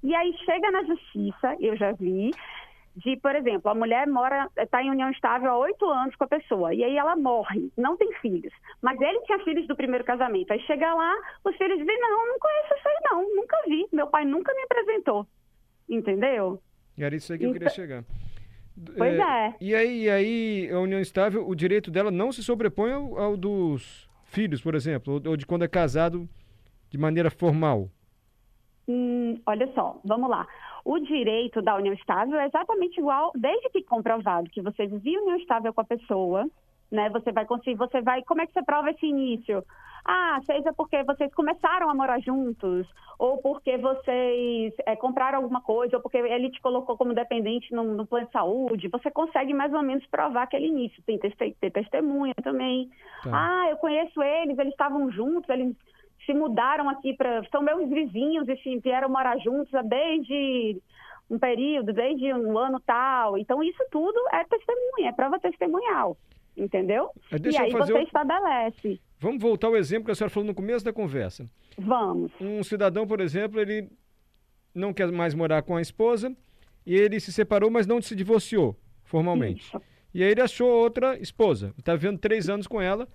E 0.01 0.15
aí 0.15 0.33
chega 0.45 0.71
na 0.71 0.83
justiça, 0.83 1.55
eu 1.59 1.75
já 1.75 1.91
vi, 1.91 2.31
de, 2.99 3.15
por 3.17 3.33
exemplo, 3.35 3.71
a 3.71 3.75
mulher 3.75 4.07
mora, 4.07 4.49
está 4.57 4.83
em 4.83 4.89
união 4.89 5.09
estável 5.09 5.49
há 5.49 5.57
oito 5.59 5.85
anos 5.85 6.15
com 6.15 6.25
a 6.25 6.27
pessoa, 6.27 6.73
e 6.73 6.83
aí 6.83 6.97
ela 6.97 7.15
morre, 7.15 7.71
não 7.77 7.95
tem 7.95 8.11
filhos. 8.21 8.53
Mas 8.81 8.99
ele 8.99 9.21
tinha 9.21 9.39
filhos 9.39 9.65
do 9.67 9.75
primeiro 9.75 10.03
casamento. 10.03 10.51
Aí 10.51 10.59
chega 10.61 10.93
lá, 10.93 11.15
os 11.45 11.55
filhos 11.55 11.77
dizem, 11.79 11.99
não, 11.99 12.27
não 12.27 12.39
conheço 12.39 12.73
isso 12.77 12.87
aí 12.87 12.97
não, 13.09 13.35
nunca 13.35 13.57
vi, 13.67 13.87
meu 13.93 14.07
pai 14.07 14.25
nunca 14.25 14.53
me 14.53 14.63
apresentou. 14.63 15.25
Entendeu? 15.87 16.61
E 16.97 17.03
era 17.03 17.15
isso 17.15 17.31
aí 17.31 17.39
que 17.39 17.45
eu 17.45 17.53
queria 17.53 17.67
então, 17.67 17.75
chegar. 17.75 18.03
Pois 18.97 19.17
é, 19.17 19.21
é. 19.21 19.55
E 19.61 19.75
aí, 19.75 20.03
e 20.03 20.09
aí, 20.09 20.69
a 20.71 20.79
união 20.79 20.99
estável, 20.99 21.47
o 21.47 21.55
direito 21.55 21.89
dela 21.89 22.11
não 22.11 22.31
se 22.31 22.43
sobrepõe 22.43 22.91
ao, 22.91 23.17
ao 23.17 23.37
dos 23.37 24.09
filhos, 24.25 24.61
por 24.61 24.75
exemplo, 24.75 25.13
ou, 25.13 25.31
ou 25.31 25.37
de 25.37 25.45
quando 25.45 25.63
é 25.63 25.67
casado 25.67 26.27
de 26.89 26.97
maneira 26.97 27.29
formal? 27.29 27.89
Hum, 28.87 29.39
olha 29.45 29.71
só, 29.73 29.99
vamos 30.03 30.29
lá. 30.29 30.47
O 30.89 30.97
direito 30.97 31.61
da 31.61 31.75
união 31.75 31.93
estável 31.93 32.39
é 32.39 32.47
exatamente 32.47 32.99
igual, 32.99 33.31
desde 33.35 33.69
que 33.69 33.83
comprovado 33.83 34.49
que 34.49 34.59
você 34.59 34.87
vivia 34.87 35.21
união 35.21 35.37
estável 35.37 35.71
com 35.71 35.81
a 35.81 35.83
pessoa, 35.83 36.49
né? 36.91 37.11
Você 37.11 37.31
vai 37.31 37.45
conseguir, 37.45 37.75
você 37.75 38.01
vai, 38.01 38.23
como 38.23 38.41
é 38.41 38.47
que 38.47 38.53
você 38.53 38.63
prova 38.63 38.89
esse 38.89 39.05
início? 39.05 39.63
Ah, 40.03 40.39
seja 40.47 40.73
porque 40.73 41.03
vocês 41.03 41.31
começaram 41.35 41.91
a 41.91 41.93
morar 41.93 42.19
juntos, 42.21 42.87
ou 43.19 43.37
porque 43.37 43.77
vocês 43.77 44.73
é, 44.83 44.95
compraram 44.95 45.37
alguma 45.37 45.61
coisa, 45.61 45.97
ou 45.97 46.01
porque 46.01 46.17
ele 46.17 46.49
te 46.49 46.59
colocou 46.59 46.97
como 46.97 47.13
dependente 47.13 47.71
no, 47.71 47.83
no, 47.83 48.07
plano 48.07 48.25
de 48.25 48.31
saúde, 48.31 48.87
você 48.87 49.11
consegue 49.11 49.53
mais 49.53 49.71
ou 49.71 49.83
menos 49.83 50.03
provar 50.07 50.41
aquele 50.41 50.65
início. 50.65 51.03
Tem 51.03 51.19
ter, 51.19 51.35
ter 51.35 51.69
testemunha 51.69 52.33
também. 52.41 52.89
Tá. 53.23 53.29
Ah, 53.31 53.69
eu 53.69 53.77
conheço 53.77 54.23
eles, 54.23 54.57
eles 54.57 54.71
estavam 54.71 55.11
juntos, 55.11 55.47
eles 55.51 55.75
se 56.25 56.33
mudaram 56.33 56.89
aqui 56.89 57.13
para. 57.13 57.43
São 57.49 57.61
meus 57.61 57.89
vizinhos 57.89 58.47
e 58.47 58.79
vieram 58.79 59.09
morar 59.09 59.37
juntos 59.37 59.71
desde 59.85 60.81
um 61.29 61.37
período, 61.37 61.93
desde 61.93 62.33
um 62.33 62.57
ano 62.57 62.79
tal. 62.79 63.37
Então, 63.37 63.61
isso 63.63 63.83
tudo 63.91 64.19
é 64.33 64.43
testemunha, 64.45 65.09
é 65.09 65.13
prova 65.13 65.39
testemunhal. 65.39 66.17
Entendeu? 66.57 67.09
e 67.31 67.57
aí 67.57 67.71
você 67.71 67.93
o... 67.93 67.97
estabelece. 67.99 68.99
Vamos 69.19 69.41
voltar 69.41 69.67
ao 69.67 69.77
exemplo 69.77 70.05
que 70.05 70.11
a 70.11 70.15
senhora 70.15 70.31
falou 70.31 70.47
no 70.47 70.55
começo 70.55 70.83
da 70.83 70.91
conversa. 70.91 71.49
Vamos. 71.77 72.31
Um 72.41 72.63
cidadão, 72.63 73.07
por 73.07 73.21
exemplo, 73.21 73.59
ele 73.59 73.89
não 74.73 74.93
quer 74.93 75.09
mais 75.11 75.33
morar 75.33 75.61
com 75.61 75.77
a 75.77 75.81
esposa 75.81 76.35
e 76.85 76.95
ele 76.95 77.19
se 77.19 77.31
separou, 77.31 77.69
mas 77.69 77.87
não 77.87 78.01
se 78.01 78.15
divorciou 78.15 78.75
formalmente. 79.03 79.67
Isso. 79.67 79.81
E 80.13 80.23
aí 80.23 80.31
ele 80.31 80.41
achou 80.41 80.67
outra 80.67 81.17
esposa. 81.19 81.73
Está 81.77 81.95
vivendo 81.95 82.19
três 82.19 82.49
anos 82.49 82.67
com 82.67 82.81
ela 82.81 83.07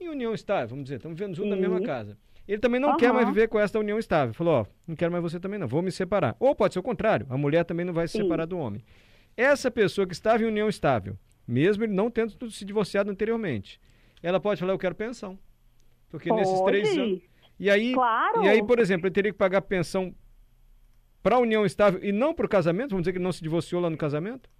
em 0.00 0.08
união 0.08 0.34
estável, 0.34 0.68
vamos 0.68 0.84
dizer, 0.84 0.96
estamos 0.96 1.18
vivendo 1.18 1.34
juntos 1.34 1.50
na 1.50 1.56
mesma 1.56 1.80
casa. 1.80 2.16
Ele 2.46 2.58
também 2.58 2.80
não 2.80 2.90
uhum. 2.90 2.96
quer 2.96 3.12
mais 3.12 3.26
viver 3.26 3.48
com 3.48 3.58
essa 3.58 3.78
união 3.78 3.98
estável. 3.98 4.34
Falou, 4.34 4.54
ó, 4.54 4.66
não 4.86 4.94
quero 4.94 5.10
mais 5.10 5.22
você 5.22 5.40
também 5.40 5.58
não, 5.58 5.66
vou 5.66 5.82
me 5.82 5.90
separar. 5.90 6.36
Ou 6.38 6.54
pode 6.54 6.74
ser 6.74 6.80
o 6.80 6.82
contrário, 6.82 7.26
a 7.30 7.38
mulher 7.38 7.64
também 7.64 7.86
não 7.86 7.92
vai 7.92 8.06
se 8.06 8.12
Sim. 8.18 8.22
separar 8.24 8.46
do 8.46 8.58
homem. 8.58 8.84
Essa 9.36 9.70
pessoa 9.70 10.06
que 10.06 10.12
estava 10.12 10.42
em 10.42 10.46
união 10.46 10.68
estável, 10.68 11.18
mesmo 11.46 11.84
ele 11.84 11.92
não 11.92 12.10
tendo 12.10 12.50
se 12.50 12.64
divorciado 12.64 13.10
anteriormente, 13.10 13.80
ela 14.22 14.38
pode 14.38 14.60
falar, 14.60 14.72
eu 14.72 14.78
quero 14.78 14.94
pensão. 14.94 15.38
Porque 16.10 16.28
pode. 16.28 16.42
nesses 16.42 16.60
três 16.62 16.96
anos... 16.96 17.20
E 17.58 17.70
aí, 17.70 17.92
claro. 17.92 18.44
e 18.44 18.48
aí, 18.48 18.62
por 18.62 18.78
exemplo, 18.80 19.06
ele 19.06 19.14
teria 19.14 19.30
que 19.32 19.38
pagar 19.38 19.62
pensão 19.62 20.12
para 21.22 21.36
a 21.36 21.38
união 21.38 21.64
estável 21.64 22.00
e 22.02 22.12
não 22.12 22.34
para 22.34 22.46
o 22.46 22.48
casamento? 22.48 22.90
Vamos 22.90 23.04
dizer 23.04 23.12
que 23.12 23.18
ele 23.18 23.24
não 23.24 23.32
se 23.32 23.42
divorciou 23.42 23.80
lá 23.80 23.88
no 23.88 23.96
casamento? 23.96 24.50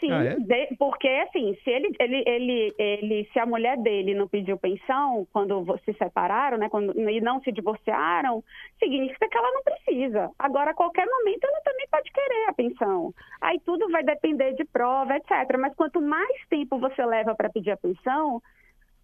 Sim, 0.00 0.12
ah, 0.12 0.24
é? 0.24 0.36
de, 0.36 0.76
porque 0.76 1.08
assim, 1.08 1.56
se 1.64 1.70
ele, 1.70 1.92
ele, 1.98 2.22
ele, 2.26 2.74
ele, 2.78 3.28
se 3.32 3.38
a 3.38 3.46
mulher 3.46 3.76
dele 3.78 4.14
não 4.14 4.28
pediu 4.28 4.56
pensão 4.56 5.26
quando 5.32 5.64
se 5.84 5.92
separaram, 5.94 6.56
né, 6.56 6.68
quando, 6.68 6.98
e 6.98 7.20
não 7.20 7.40
se 7.42 7.50
divorciaram, 7.50 8.44
significa 8.78 9.28
que 9.28 9.36
ela 9.36 9.50
não 9.52 9.62
precisa. 9.62 10.30
Agora, 10.38 10.70
a 10.70 10.74
qualquer 10.74 11.06
momento, 11.06 11.44
ela 11.44 11.60
também 11.62 11.86
pode 11.90 12.12
querer 12.12 12.48
a 12.48 12.52
pensão. 12.52 13.12
Aí 13.40 13.58
tudo 13.64 13.90
vai 13.90 14.04
depender 14.04 14.54
de 14.54 14.64
prova, 14.64 15.16
etc. 15.16 15.58
Mas 15.58 15.74
quanto 15.74 16.00
mais 16.00 16.46
tempo 16.48 16.78
você 16.78 17.04
leva 17.04 17.34
para 17.34 17.50
pedir 17.50 17.72
a 17.72 17.76
pensão, 17.76 18.40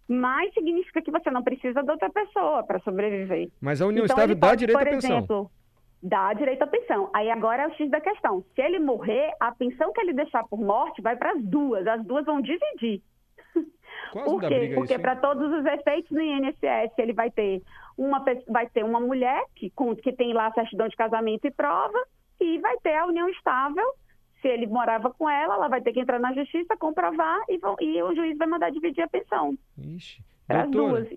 mais 0.07 0.53
significa 0.53 1.01
que 1.01 1.11
você 1.11 1.29
não 1.29 1.43
precisa 1.43 1.83
de 1.83 1.91
outra 1.91 2.09
pessoa 2.09 2.63
para 2.63 2.79
sobreviver. 2.79 3.49
Mas 3.59 3.81
a 3.81 3.87
união 3.87 4.05
então, 4.05 4.15
estável 4.15 4.35
dá 4.35 4.55
direito 4.55 4.79
à 4.79 4.85
pensão. 4.85 5.17
Exemplo, 5.17 5.51
dá 6.05 6.31
direito 6.33 6.61
à 6.61 6.67
pensão. 6.67 7.09
Aí 7.13 7.31
agora 7.31 7.63
é 7.63 7.67
o 7.67 7.73
X 7.73 7.89
da 7.89 7.99
questão. 7.99 8.43
Se 8.53 8.61
ele 8.61 8.79
morrer, 8.79 9.33
a 9.39 9.51
pensão 9.51 9.91
que 9.91 9.99
ele 9.99 10.13
deixar 10.13 10.43
por 10.43 10.59
morte 10.59 11.01
vai 11.01 11.15
para 11.15 11.31
as 11.31 11.43
duas. 11.43 11.85
As 11.87 12.03
duas 12.05 12.23
vão 12.25 12.41
dividir. 12.41 13.01
Quase 14.13 14.29
por 14.29 14.41
quê? 14.41 14.71
Porque 14.75 14.99
para 14.99 15.15
todos 15.15 15.51
os 15.51 15.65
efeitos 15.65 16.11
no 16.11 16.21
INSS 16.21 16.93
ele 16.99 17.11
vai 17.11 17.31
ter 17.31 17.63
uma 17.97 18.23
vai 18.47 18.69
ter 18.69 18.83
uma 18.83 18.99
mulher 18.99 19.43
que, 19.55 19.73
que 20.01 20.13
tem 20.13 20.31
lá 20.33 20.47
a 20.47 20.53
certidão 20.53 20.87
de 20.87 20.95
casamento 20.95 21.47
e 21.47 21.51
prova 21.51 21.97
e 22.39 22.59
vai 22.59 22.77
ter 22.77 22.95
a 22.95 23.07
união 23.07 23.27
estável. 23.29 23.85
Se 24.41 24.47
ele 24.47 24.67
morava 24.67 25.09
com 25.09 25.27
ela, 25.27 25.55
ela 25.55 25.67
vai 25.67 25.81
ter 25.81 25.91
que 25.91 25.99
entrar 25.99 26.19
na 26.19 26.33
justiça, 26.33 26.77
comprovar 26.77 27.41
e, 27.49 27.57
vão, 27.57 27.75
e 27.79 28.03
o 28.03 28.13
juiz 28.13 28.37
vai 28.37 28.47
mandar 28.47 28.69
dividir 28.69 29.01
a 29.01 29.07
pensão. 29.07 29.57
Ixi. 29.75 30.23
Doutora, 30.47 31.07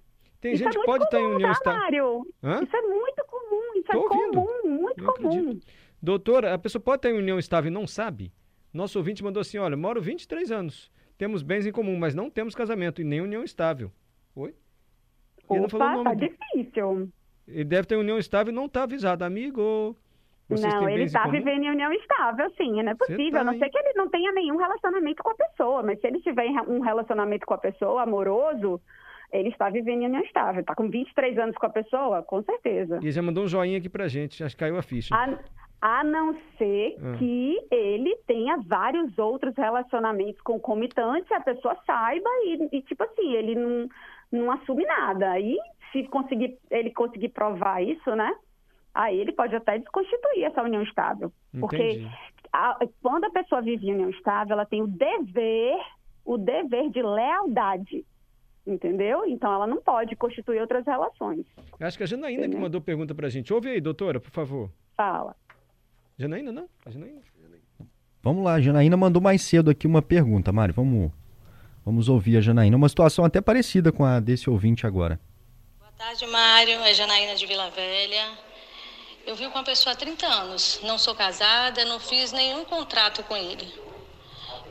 tem 0.40 0.52
isso 0.52 0.64
gente 0.64 0.76
é 0.76 0.80
que 0.80 0.87
pode 0.87 1.04
estar 1.04 1.21
em 1.21 1.26
união 1.26 1.52
tá, 1.52 1.59
estável. 1.59 2.23
Isso 2.62 2.76
é 2.76 2.83
muito 2.83 3.25
isso 3.78 3.92
Tô 3.92 3.99
é 3.99 4.00
ouvindo. 4.00 4.32
comum, 4.32 4.80
muito 4.80 5.04
Eu 5.04 5.12
comum. 5.12 5.28
Acredito. 5.28 5.66
Doutora, 6.00 6.54
a 6.54 6.58
pessoa 6.58 6.80
pode 6.80 7.08
em 7.08 7.18
união 7.18 7.38
estável 7.38 7.70
e 7.70 7.75
não 7.75 7.87
sabe? 7.87 8.32
Nosso 8.73 8.99
ouvinte 8.99 9.23
mandou 9.25 9.40
assim: 9.40 9.58
olha, 9.58 9.76
moro 9.76 10.00
23 10.00 10.50
anos, 10.50 10.90
temos 11.16 11.42
bens 11.42 11.66
em 11.66 11.73
comum, 11.73 11.97
mas 11.99 12.14
não 12.14 12.30
temos 12.30 12.54
casamento 12.54 13.00
e 13.00 13.04
nem 13.04 13.20
união 13.20 13.42
estável. 13.42 13.90
Oi? 14.37 14.54
Ele 15.50 15.64
Opa, 15.64 15.78
falou 15.78 16.04
tá 16.04 16.14
difícil. 16.14 17.11
Ele 17.47 17.64
deve 17.64 17.88
ter 17.88 17.97
união 17.97 18.18
estável 18.18 18.52
e 18.52 18.54
não 18.54 18.66
está 18.66 18.82
avisado, 18.82 19.25
amigo. 19.25 19.97
Vocês 20.49 20.73
não, 20.73 20.88
ele 20.88 21.04
está 21.04 21.26
vivendo 21.28 21.64
em 21.64 21.70
união 21.70 21.92
estável, 21.92 22.50
sim, 22.56 22.82
não 22.82 22.92
é 22.92 22.94
possível. 22.94 23.32
Tá 23.32 23.40
a 23.40 23.44
não 23.44 23.58
ser 23.58 23.68
que 23.68 23.78
ele 23.78 23.92
não 23.94 24.08
tenha 24.08 24.32
nenhum 24.32 24.56
relacionamento 24.56 25.23
com 25.23 25.30
a 25.30 25.35
pessoa, 25.35 25.82
mas 25.82 26.00
se 26.00 26.06
ele 26.06 26.20
tiver 26.20 26.47
um 26.66 26.80
relacionamento 26.80 27.44
com 27.44 27.52
a 27.52 27.58
pessoa 27.58 28.02
amoroso, 28.02 28.80
ele 29.32 29.50
está 29.50 29.68
vivendo 29.68 30.02
em 30.02 30.06
união 30.06 30.23
estável. 30.23 30.61
Está 30.61 30.75
com 30.75 30.88
23 30.88 31.38
anos 31.38 31.56
com 31.56 31.66
a 31.66 31.70
pessoa, 31.70 32.23
com 32.23 32.42
certeza. 32.42 32.99
E 33.02 33.11
já 33.11 33.23
mandou 33.23 33.44
um 33.44 33.49
joinha 33.49 33.78
aqui 33.78 33.88
pra 33.88 34.08
gente, 34.08 34.42
acho 34.42 34.56
que 34.56 34.61
caiu 34.61 34.78
a 34.78 34.82
ficha. 34.82 35.14
A, 35.14 35.38
a 35.80 36.04
não 36.04 36.35
ser 36.56 36.97
ah. 37.00 37.16
que 37.18 37.58
ele 37.70 38.16
tenha 38.26 38.56
vários 38.58 39.16
outros 39.18 39.54
relacionamentos 39.56 40.40
concomitantes, 40.40 41.30
a 41.30 41.40
pessoa 41.40 41.76
saiba 41.87 42.28
e, 42.44 42.68
e, 42.78 42.82
tipo 42.82 43.04
assim, 43.04 43.35
ele 43.35 43.54
não, 43.54 43.88
não 44.32 44.50
assume 44.50 44.85
nada. 44.85 45.30
Aí, 45.30 45.56
se 45.92 46.04
conseguir, 46.04 46.58
ele 46.70 46.90
conseguir 46.90 47.28
provar 47.28 47.82
isso, 47.82 48.14
né? 48.16 48.35
Aí 48.94 49.20
ele 49.20 49.32
pode 49.32 49.54
até 49.54 49.78
desconstituir 49.78 50.44
essa 50.44 50.62
união 50.62 50.82
estável. 50.82 51.30
Entendi. 51.54 51.61
Porque 51.61 52.06
a, 52.52 52.78
quando 53.02 53.25
a 53.25 53.30
pessoa 53.30 53.61
vive 53.61 53.87
em 53.87 53.92
união 53.92 54.11
estável, 54.11 54.54
ela 54.54 54.66
tem 54.66 54.82
o 54.82 54.88
dever, 54.88 55.78
o 56.25 56.38
dever 56.38 56.90
de 56.90 57.02
lealdade 57.02 58.04
entendeu? 58.73 59.25
Então 59.27 59.53
ela 59.53 59.67
não 59.67 59.81
pode 59.81 60.15
constituir 60.17 60.61
outras 60.61 60.85
relações. 60.85 61.45
Acho 61.81 61.97
que 61.97 62.05
a 62.05 62.07
Janaína 62.07 62.41
entendeu? 62.41 62.59
que 62.59 62.63
mandou 62.63 62.81
pergunta 62.81 63.15
pra 63.15 63.29
gente. 63.29 63.53
Ouve 63.53 63.69
aí, 63.69 63.81
doutora, 63.81 64.21
por 64.21 64.31
favor. 64.31 64.71
Fala. 64.97 65.35
Janaína, 66.19 66.53
não? 66.53 66.69
A 66.85 66.91
Janaína? 66.91 67.21
Vamos 68.23 68.45
lá, 68.45 68.55
a 68.55 68.61
Janaína 68.61 68.97
mandou 68.97 69.23
mais 69.23 69.43
cedo 69.43 69.71
aqui 69.71 69.87
uma 69.87 70.03
pergunta, 70.03 70.53
Mário. 70.53 70.75
Vamos, 70.75 71.13
vamos 71.85 72.09
ouvir 72.09 72.37
a 72.37 72.41
Janaína. 72.41 72.77
Uma 72.77 72.89
situação 72.89 73.25
até 73.25 73.41
parecida 73.41 73.93
com 73.93 74.05
a 74.05 74.19
desse 74.21 74.51
ouvinte 74.51 74.87
agora. 74.87 75.21
Boa 75.79 75.93
tarde, 75.93 76.27
Mário. 76.27 76.81
É 76.81 76.93
Janaína 76.93 77.37
de 77.37 77.47
Vila 77.47 77.71
Velha. 77.71 78.33
Eu 79.27 79.37
vivo 79.37 79.51
com 79.53 79.59
uma 79.59 79.65
pessoa 79.65 79.93
há 79.93 79.97
30 79.97 80.27
anos. 80.27 80.81
Não 80.83 80.99
sou 80.99 81.15
casada, 81.15 81.85
não 81.85 82.01
fiz 82.01 82.33
nenhum 82.33 82.65
contrato 82.65 83.23
com 83.23 83.37
ele. 83.37 83.67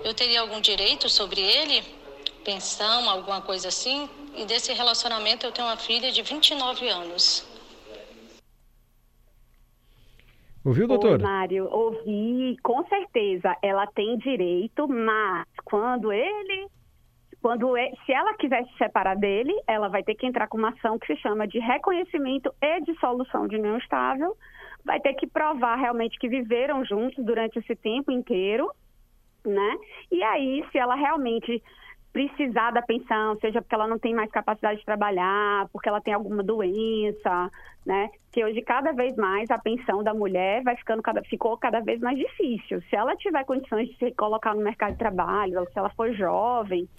Eu 0.04 0.14
teria 0.14 0.42
algum 0.42 0.60
direito 0.60 1.10
sobre 1.10 1.40
ele? 1.42 1.84
Pensão, 2.48 3.10
alguma 3.10 3.42
coisa 3.42 3.68
assim. 3.68 4.10
E 4.34 4.46
desse 4.46 4.72
relacionamento 4.72 5.46
eu 5.46 5.52
tenho 5.52 5.68
uma 5.68 5.76
filha 5.76 6.10
de 6.14 6.22
29 6.22 6.88
anos. 6.88 7.46
Ouviu, 10.64 10.88
doutor? 10.88 11.20
Mário, 11.20 11.68
ouvi, 11.70 12.56
com 12.64 12.86
certeza. 12.88 13.54
Ela 13.62 13.86
tem 13.88 14.18
direito, 14.18 14.88
mas 14.88 15.46
quando 15.66 16.12
ele. 16.14 16.68
Quando 17.42 17.78
é, 17.78 17.92
se 18.06 18.12
ela 18.12 18.34
quiser 18.34 18.66
se 18.66 18.78
separar 18.78 19.16
dele, 19.16 19.54
ela 19.68 19.90
vai 19.90 20.04
ter 20.04 20.16
que 20.16 20.26
entrar 20.26 20.48
com 20.48 20.58
uma 20.58 20.70
ação 20.70 20.98
que 20.98 21.06
se 21.08 21.22
chama 21.22 21.48
de 21.48 21.60
reconhecimento 21.60 22.52
e 22.62 22.82
dissolução 22.82 23.48
de 23.48 23.58
união 23.58 23.78
estável. 23.78 24.36
Vai 24.84 25.00
ter 25.00 25.14
que 25.14 25.28
provar 25.28 25.76
realmente 25.76 26.18
que 26.18 26.28
viveram 26.28 26.84
juntos 26.84 27.24
durante 27.24 27.60
esse 27.60 27.76
tempo 27.76 28.12
inteiro 28.12 28.72
né? 29.48 29.78
E 30.12 30.22
aí, 30.24 30.64
se 30.72 30.78
ela 30.78 30.96
realmente 30.96 31.64
precisar 32.18 32.72
da 32.72 32.82
pensão, 32.82 33.38
seja 33.40 33.62
porque 33.62 33.76
ela 33.76 33.88
não 33.88 34.00
tem 34.00 34.12
mais 34.12 34.32
capacidade 34.32 34.80
de 34.80 34.86
trabalhar, 34.86 35.70
porque 35.72 35.88
ela 35.88 36.02
tem 36.02 36.16
alguma 36.16 36.42
doença, 36.42 37.52
né? 37.86 38.10
Que 38.32 38.44
hoje 38.44 38.60
cada 38.64 38.92
vez 38.92 39.16
mais 39.16 39.52
a 39.52 39.60
pensão 39.60 40.04
da 40.04 40.16
mulher 40.16 40.64
vai 40.64 40.76
ficando 40.76 41.04
cada, 41.04 41.22
ficou 41.22 41.56
cada 41.60 41.80
vez 41.80 42.00
mais 42.00 42.18
difícil. 42.18 42.82
Se 42.90 42.96
ela 42.96 43.16
tiver 43.18 43.44
condições 43.46 43.88
de 43.90 43.98
se 43.98 44.12
colocar 44.16 44.56
no 44.56 44.64
mercado 44.64 44.94
de 44.94 44.98
trabalho, 44.98 45.64
se 45.72 45.78
ela 45.78 45.92
for 45.92 46.12
jovem, 46.12 46.90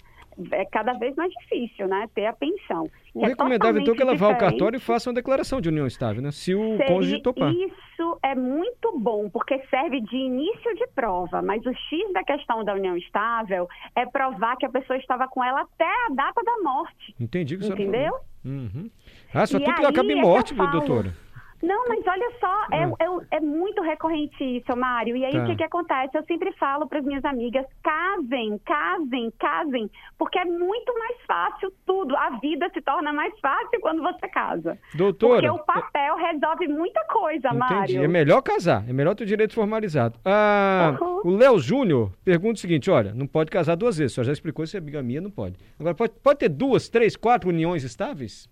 é 0.51 0.65
cada 0.65 0.93
vez 0.93 1.15
mais 1.15 1.31
difícil, 1.33 1.87
né? 1.87 2.07
Ter 2.13 2.25
a 2.25 2.33
pensão. 2.33 2.89
O 3.13 3.25
é 3.25 3.29
recomendável, 3.29 3.81
então, 3.81 3.95
que 3.95 4.01
ela 4.01 4.15
vá 4.15 4.27
ao 4.27 4.37
cartório 4.37 4.77
e 4.77 4.79
faça 4.79 5.09
uma 5.09 5.15
declaração 5.15 5.59
de 5.59 5.69
união 5.69 5.87
estável, 5.87 6.21
né? 6.21 6.31
Se 6.31 6.53
o 6.53 6.77
cônjuge 6.87 7.21
topar. 7.21 7.51
Isso 7.51 8.19
é 8.23 8.35
muito 8.35 8.97
bom, 8.97 9.29
porque 9.29 9.59
serve 9.69 9.99
de 10.01 10.15
início 10.15 10.75
de 10.75 10.87
prova. 10.95 11.41
Mas 11.41 11.65
o 11.65 11.73
X 11.73 12.13
da 12.13 12.23
questão 12.23 12.63
da 12.63 12.73
união 12.73 12.95
estável 12.95 13.67
é 13.95 14.05
provar 14.05 14.55
que 14.57 14.65
a 14.65 14.69
pessoa 14.69 14.97
estava 14.97 15.27
com 15.27 15.43
ela 15.43 15.61
até 15.61 15.85
a 15.85 16.13
data 16.13 16.41
da 16.43 16.63
morte. 16.63 17.15
Entendi 17.19 17.57
que 17.57 17.65
Entendeu? 17.65 18.13
Uhum. 18.45 18.89
Ah, 19.33 19.45
só 19.45 19.57
e 19.57 19.63
tudo 19.63 19.87
acaba 19.87 20.11
em 20.11 20.21
morte, 20.21 20.53
é 20.53 20.71
doutora. 20.71 21.13
Não, 21.61 21.87
mas 21.89 21.99
olha 22.07 22.31
só, 22.39 22.65
é, 22.71 22.83
é, 22.83 23.37
é, 23.37 23.39
muito 23.41 23.81
recorrente 23.81 24.43
isso, 24.43 24.75
Mário. 24.77 25.15
E 25.15 25.25
aí 25.25 25.31
tá. 25.33 25.43
o 25.43 25.45
que, 25.45 25.55
que 25.57 25.63
acontece? 25.63 26.17
Eu 26.17 26.23
sempre 26.23 26.53
falo 26.53 26.87
para 26.87 26.99
as 26.99 27.05
minhas 27.05 27.23
amigas: 27.25 27.65
casem, 27.83 28.57
casem, 28.65 29.31
casem, 29.37 29.91
porque 30.17 30.39
é 30.39 30.45
muito 30.45 30.97
mais 30.97 31.17
fácil 31.27 31.73
tudo. 31.85 32.15
A 32.15 32.39
vida 32.39 32.69
se 32.73 32.81
torna 32.81 33.11
mais 33.11 33.37
fácil 33.39 33.79
quando 33.81 34.01
você 34.01 34.27
casa. 34.29 34.77
Doutora. 34.95 35.33
Porque 35.33 35.49
o 35.49 35.65
papel 35.65 36.15
resolve 36.15 36.67
muita 36.69 37.03
coisa, 37.05 37.49
entendi. 37.49 37.57
Mário. 37.57 38.03
É 38.03 38.07
melhor 38.07 38.41
casar, 38.41 38.87
é 38.87 38.93
melhor 38.93 39.13
ter 39.15 39.25
o 39.25 39.27
direito 39.27 39.53
formalizado. 39.53 40.17
Ah, 40.23 40.97
uhum. 41.01 41.21
O 41.25 41.35
Léo 41.35 41.59
Júnior 41.59 42.13
pergunta 42.23 42.53
o 42.53 42.59
seguinte: 42.59 42.89
olha, 42.89 43.13
não 43.13 43.27
pode 43.27 43.51
casar 43.51 43.75
duas 43.75 43.97
vezes, 43.97 44.13
só 44.13 44.23
já 44.23 44.31
explicou 44.31 44.65
se 44.65 44.77
é 44.77 44.79
bigamia, 44.79 45.19
não 45.19 45.31
pode. 45.31 45.57
Agora, 45.77 45.93
pode, 45.93 46.13
pode 46.23 46.39
ter 46.39 46.49
duas, 46.49 46.87
três, 46.87 47.17
quatro 47.17 47.49
uniões 47.49 47.83
estáveis? 47.83 48.49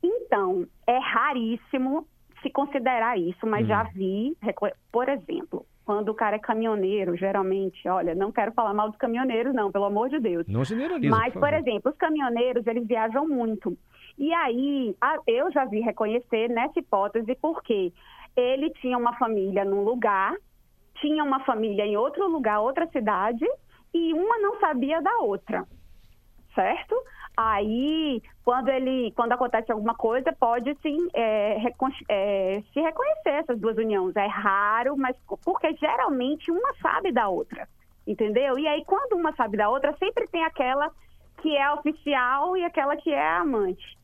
Então, 0.00 0.64
é 0.86 0.98
raríssimo 0.98 2.06
se 2.48 2.50
considerar 2.50 3.18
isso, 3.18 3.46
mas 3.46 3.64
hum. 3.64 3.68
já 3.68 3.82
vi, 3.84 4.36
por 4.90 5.08
exemplo, 5.08 5.66
quando 5.84 6.08
o 6.08 6.14
cara 6.14 6.36
é 6.36 6.38
caminhoneiro, 6.38 7.16
geralmente, 7.16 7.86
olha, 7.88 8.14
não 8.14 8.32
quero 8.32 8.52
falar 8.52 8.74
mal 8.74 8.88
dos 8.88 8.98
caminhoneiros, 8.98 9.54
não, 9.54 9.70
pelo 9.70 9.84
amor 9.84 10.08
de 10.08 10.18
Deus. 10.18 10.46
Não 10.48 10.64
generaliza. 10.64 11.14
Mas, 11.14 11.32
por, 11.32 11.40
por 11.40 11.54
exemplo, 11.54 11.90
os 11.90 11.96
caminhoneiros, 11.96 12.66
eles 12.66 12.86
viajam 12.86 13.28
muito. 13.28 13.76
E 14.18 14.32
aí, 14.32 14.94
eu 15.26 15.50
já 15.52 15.64
vi 15.64 15.80
reconhecer 15.80 16.48
nessa 16.48 16.78
hipótese 16.78 17.36
porque 17.40 17.92
ele 18.36 18.70
tinha 18.80 18.98
uma 18.98 19.16
família 19.16 19.64
num 19.64 19.82
lugar, 19.82 20.34
tinha 21.00 21.22
uma 21.22 21.40
família 21.40 21.86
em 21.86 21.96
outro 21.96 22.28
lugar, 22.28 22.60
outra 22.60 22.86
cidade, 22.88 23.44
e 23.94 24.12
uma 24.12 24.38
não 24.38 24.58
sabia 24.58 25.00
da 25.00 25.18
outra. 25.18 25.64
Certo? 26.54 26.94
Aí, 27.40 28.20
quando 28.44 28.68
ele, 28.68 29.12
quando 29.12 29.30
acontece 29.30 29.70
alguma 29.70 29.94
coisa, 29.94 30.32
pode 30.32 30.76
sim 30.82 30.96
é, 31.14 31.56
é, 32.08 32.62
se 32.74 32.80
reconhecer 32.80 33.30
essas 33.30 33.60
duas 33.60 33.76
uniões. 33.76 34.16
É 34.16 34.26
raro, 34.26 34.96
mas 34.96 35.16
porque 35.44 35.72
geralmente 35.76 36.50
uma 36.50 36.74
sabe 36.82 37.12
da 37.12 37.28
outra, 37.28 37.68
entendeu? 38.04 38.58
E 38.58 38.66
aí, 38.66 38.84
quando 38.84 39.12
uma 39.12 39.32
sabe 39.36 39.56
da 39.56 39.70
outra, 39.70 39.94
sempre 40.00 40.26
tem 40.26 40.42
aquela 40.42 40.90
que 41.40 41.56
é 41.56 41.72
oficial 41.74 42.56
e 42.56 42.64
aquela 42.64 42.96
que 42.96 43.14
é 43.14 43.36
amante, 43.36 43.96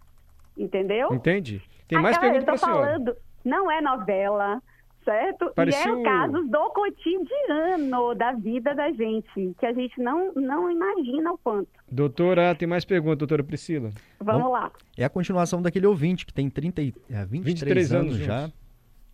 entendeu? 0.56 1.12
Entendi. 1.12 1.60
Tem 1.88 2.00
mais 2.00 2.16
perguntas 2.16 2.44
para 2.44 2.56
falando, 2.56 3.16
não 3.44 3.68
é 3.68 3.80
novela, 3.80 4.62
certo? 5.04 5.52
Pareceu... 5.54 5.98
E 5.98 6.00
é 6.00 6.04
casos 6.04 6.48
do 6.48 6.70
cotidiano 6.70 8.14
da 8.14 8.32
vida 8.32 8.74
da 8.74 8.90
gente, 8.92 9.54
que 9.58 9.66
a 9.66 9.72
gente 9.72 10.00
não, 10.00 10.32
não 10.34 10.70
imagina 10.70 11.32
o 11.32 11.38
quanto. 11.38 11.68
Doutora, 11.90 12.54
tem 12.54 12.66
mais 12.66 12.84
perguntas, 12.84 13.18
doutora 13.18 13.44
Priscila? 13.44 13.90
Vamos 14.20 14.50
lá. 14.50 14.72
É 14.96 15.04
a 15.04 15.08
continuação 15.08 15.62
daquele 15.62 15.86
ouvinte, 15.86 16.26
que 16.26 16.32
tem 16.32 16.48
30, 16.50 16.82
é, 16.82 17.24
23, 17.24 17.44
23 17.44 17.92
anos, 17.92 18.14
anos 18.14 18.26
já. 18.26 18.50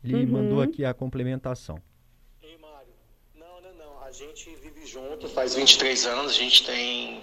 Ele 0.03 0.25
uhum. 0.25 0.31
mandou 0.31 0.63
aqui 0.63 0.85
a 0.85 0.95
complementação. 0.95 1.79
Ei, 2.43 2.57
Mário. 2.59 2.89
Não, 3.35 3.61
não, 3.61 3.75
não. 3.79 4.03
A 4.03 4.11
gente 4.11 4.49
vive 4.63 4.87
junto 4.87 5.29
faz 5.29 5.55
23 5.55 6.07
anos, 6.07 6.33
a 6.33 6.35
gente 6.35 6.65
tem 6.65 7.21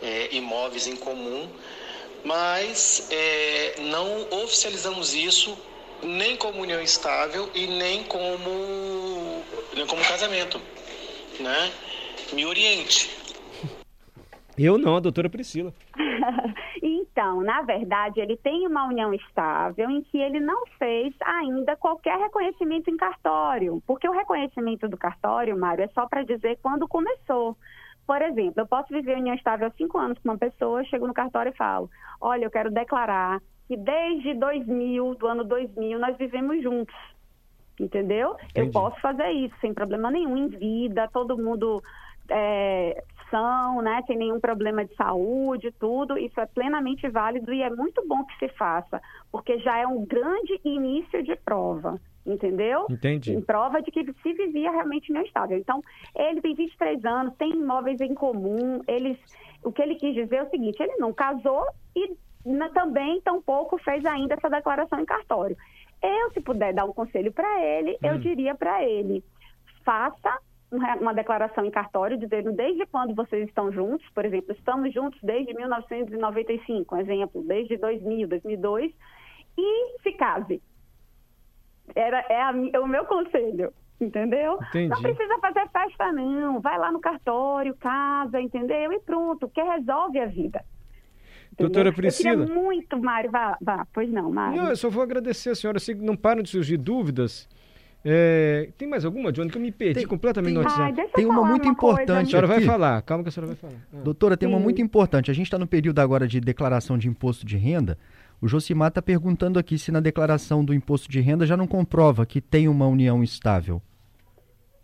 é, 0.00 0.34
imóveis 0.34 0.86
em 0.86 0.96
comum, 0.96 1.48
mas 2.24 3.08
é, 3.10 3.80
não 3.90 4.42
oficializamos 4.42 5.14
isso 5.14 5.58
nem 6.02 6.36
como 6.36 6.62
união 6.62 6.80
estável 6.80 7.48
e 7.54 7.66
nem 7.66 8.04
como, 8.04 9.42
nem 9.74 9.86
como 9.86 10.02
casamento, 10.02 10.60
né? 11.40 11.70
Me 12.32 12.46
oriente. 12.46 13.10
Eu 14.56 14.76
não, 14.76 14.96
a 14.96 15.00
doutora 15.00 15.30
Priscila. 15.30 15.72
então, 16.82 17.40
na 17.40 17.62
verdade, 17.62 18.20
ele 18.20 18.36
tem 18.36 18.66
uma 18.66 18.86
união 18.86 19.12
estável 19.14 19.88
em 19.90 20.02
que 20.02 20.18
ele 20.18 20.38
não 20.38 20.66
fez 20.78 21.14
ainda 21.22 21.76
qualquer 21.76 22.18
reconhecimento 22.18 22.90
em 22.90 22.96
cartório, 22.96 23.82
porque 23.86 24.08
o 24.08 24.12
reconhecimento 24.12 24.86
do 24.86 24.98
cartório, 24.98 25.58
Mário, 25.58 25.84
é 25.84 25.88
só 25.88 26.06
para 26.06 26.22
dizer 26.22 26.58
quando 26.62 26.86
começou. 26.86 27.56
Por 28.06 28.20
exemplo, 28.22 28.54
eu 28.56 28.66
posso 28.66 28.92
viver 28.92 29.16
união 29.16 29.34
estável 29.34 29.68
há 29.68 29.70
cinco 29.78 29.96
anos 29.96 30.18
com 30.18 30.28
uma 30.28 30.38
pessoa, 30.38 30.84
chego 30.84 31.06
no 31.06 31.14
cartório 31.14 31.52
e 31.52 31.56
falo: 31.56 31.88
olha, 32.20 32.44
eu 32.44 32.50
quero 32.50 32.70
declarar 32.70 33.40
que 33.70 33.76
desde 33.76 34.34
2000, 34.34 35.14
do 35.14 35.28
ano 35.28 35.44
2000, 35.44 35.96
nós 36.00 36.16
vivemos 36.16 36.60
juntos. 36.60 36.94
Entendeu? 37.78 38.34
Entendi. 38.50 38.66
Eu 38.66 38.70
posso 38.72 39.00
fazer 39.00 39.30
isso 39.30 39.54
sem 39.60 39.72
problema 39.72 40.10
nenhum 40.10 40.36
em 40.36 40.48
vida, 40.48 41.08
todo 41.12 41.38
mundo 41.38 41.80
é, 42.28 43.00
são, 43.30 43.80
né, 43.80 44.02
sem 44.08 44.16
nenhum 44.16 44.40
problema 44.40 44.84
de 44.84 44.92
saúde, 44.96 45.72
tudo. 45.78 46.18
Isso 46.18 46.40
é 46.40 46.46
plenamente 46.46 47.08
válido 47.08 47.54
e 47.54 47.62
é 47.62 47.70
muito 47.70 48.04
bom 48.08 48.24
que 48.24 48.36
se 48.40 48.48
faça, 48.56 49.00
porque 49.30 49.60
já 49.60 49.78
é 49.78 49.86
um 49.86 50.04
grande 50.04 50.60
início 50.64 51.22
de 51.22 51.36
prova 51.36 52.00
entendeu? 52.26 52.86
Entendi. 52.90 53.32
Em 53.32 53.40
prova 53.40 53.80
de 53.80 53.90
que 53.90 54.04
se 54.04 54.32
vivia 54.34 54.70
realmente 54.70 55.10
no 55.10 55.22
estado. 55.22 55.54
Então, 55.54 55.82
ele 56.14 56.40
tem 56.42 56.54
23 56.54 57.02
anos, 57.04 57.34
tem 57.36 57.50
imóveis 57.50 57.98
em 58.00 58.14
comum, 58.14 58.82
eles, 58.86 59.16
o 59.64 59.72
que 59.72 59.80
ele 59.80 59.94
quis 59.94 60.14
dizer 60.14 60.36
é 60.36 60.42
o 60.42 60.50
seguinte, 60.50 60.80
ele 60.80 60.96
não 60.98 61.14
casou 61.14 61.64
e 61.96 62.14
também 62.74 63.20
tampouco 63.20 63.78
fez 63.78 64.04
ainda 64.04 64.34
essa 64.34 64.48
declaração 64.48 64.98
em 65.00 65.04
cartório. 65.04 65.56
Eu, 66.02 66.30
se 66.32 66.40
puder 66.40 66.72
dar 66.72 66.84
um 66.84 66.92
conselho 66.92 67.32
para 67.32 67.62
ele, 67.62 67.92
hum. 67.92 68.06
eu 68.06 68.18
diria 68.18 68.54
para 68.54 68.82
ele, 68.82 69.22
faça 69.84 70.38
uma 71.00 71.12
declaração 71.12 71.64
em 71.64 71.70
cartório 71.70 72.16
dizendo 72.16 72.52
desde 72.52 72.86
quando 72.86 73.14
vocês 73.14 73.48
estão 73.48 73.72
juntos, 73.72 74.08
por 74.10 74.24
exemplo, 74.24 74.52
estamos 74.52 74.94
juntos 74.94 75.18
desde 75.20 75.52
1995, 75.52 76.94
um 76.94 76.98
exemplo, 76.98 77.42
desde 77.42 77.76
2000, 77.76 78.28
2002, 78.28 78.92
e 79.58 79.98
se 80.02 80.12
case. 80.12 80.62
Era, 81.94 82.24
é, 82.28 82.40
a, 82.40 82.52
é 82.72 82.78
o 82.78 82.86
meu 82.86 83.04
conselho, 83.04 83.72
entendeu? 84.00 84.58
Entendi. 84.68 84.88
Não 84.88 85.02
precisa 85.02 85.38
fazer 85.40 85.68
festa, 85.70 86.12
não. 86.12 86.60
Vai 86.60 86.78
lá 86.78 86.92
no 86.92 87.00
cartório, 87.00 87.74
casa, 87.76 88.40
entendeu? 88.40 88.92
E 88.92 89.00
pronto, 89.00 89.48
que 89.48 89.60
resolve 89.60 90.20
a 90.20 90.26
vida. 90.26 90.64
Doutora 91.58 91.92
Priscila. 91.92 92.30
Eu 92.30 92.46
queria 92.46 92.62
muito, 92.62 93.00
Mário, 93.00 93.30
vá, 93.30 93.56
vá. 93.60 93.86
Pois 93.92 94.10
não, 94.10 94.30
Mário. 94.30 94.62
Não, 94.62 94.68
eu 94.70 94.76
só 94.76 94.88
vou 94.88 95.02
agradecer 95.02 95.50
a 95.50 95.54
senhora. 95.54 95.78
Que 95.78 95.94
não 95.94 96.16
param 96.16 96.42
de 96.42 96.50
surgir 96.50 96.76
dúvidas. 96.76 97.48
É, 98.02 98.70
tem 98.78 98.88
mais 98.88 99.04
alguma, 99.04 99.30
Johnny, 99.30 99.50
que 99.50 99.58
eu 99.58 99.62
me 99.62 99.70
perdi 99.70 100.00
tem, 100.00 100.06
completamente 100.06 100.54
tem, 100.54 100.62
no 100.62 100.68
WhatsApp? 100.68 101.00
Ai, 101.00 101.08
tem 101.14 101.26
uma 101.26 101.44
muito 101.44 101.64
uma 101.64 101.72
importante. 101.72 102.28
A 102.28 102.30
senhora 102.30 102.46
vai 102.46 102.60
falar, 102.62 103.02
calma 103.02 103.22
que 103.22 103.28
a 103.28 103.32
senhora 103.32 103.48
vai 103.48 103.56
falar. 103.56 103.86
Ah. 103.92 104.00
Doutora, 104.02 104.36
tem 104.36 104.48
Sim. 104.48 104.54
uma 104.54 104.60
muito 104.60 104.80
importante. 104.80 105.30
A 105.30 105.34
gente 105.34 105.46
está 105.46 105.58
no 105.58 105.66
período 105.66 105.98
agora 105.98 106.26
de 106.26 106.40
declaração 106.40 106.96
de 106.96 107.08
imposto 107.08 107.44
de 107.44 107.58
renda. 107.58 107.98
O 108.40 108.48
Josimar 108.48 108.88
está 108.88 109.02
perguntando 109.02 109.58
aqui 109.58 109.78
se 109.78 109.92
na 109.92 110.00
declaração 110.00 110.64
do 110.64 110.72
imposto 110.72 111.10
de 111.10 111.20
renda 111.20 111.44
já 111.44 111.58
não 111.58 111.66
comprova 111.66 112.24
que 112.24 112.40
tem 112.40 112.68
uma 112.68 112.86
união 112.86 113.22
estável. 113.22 113.82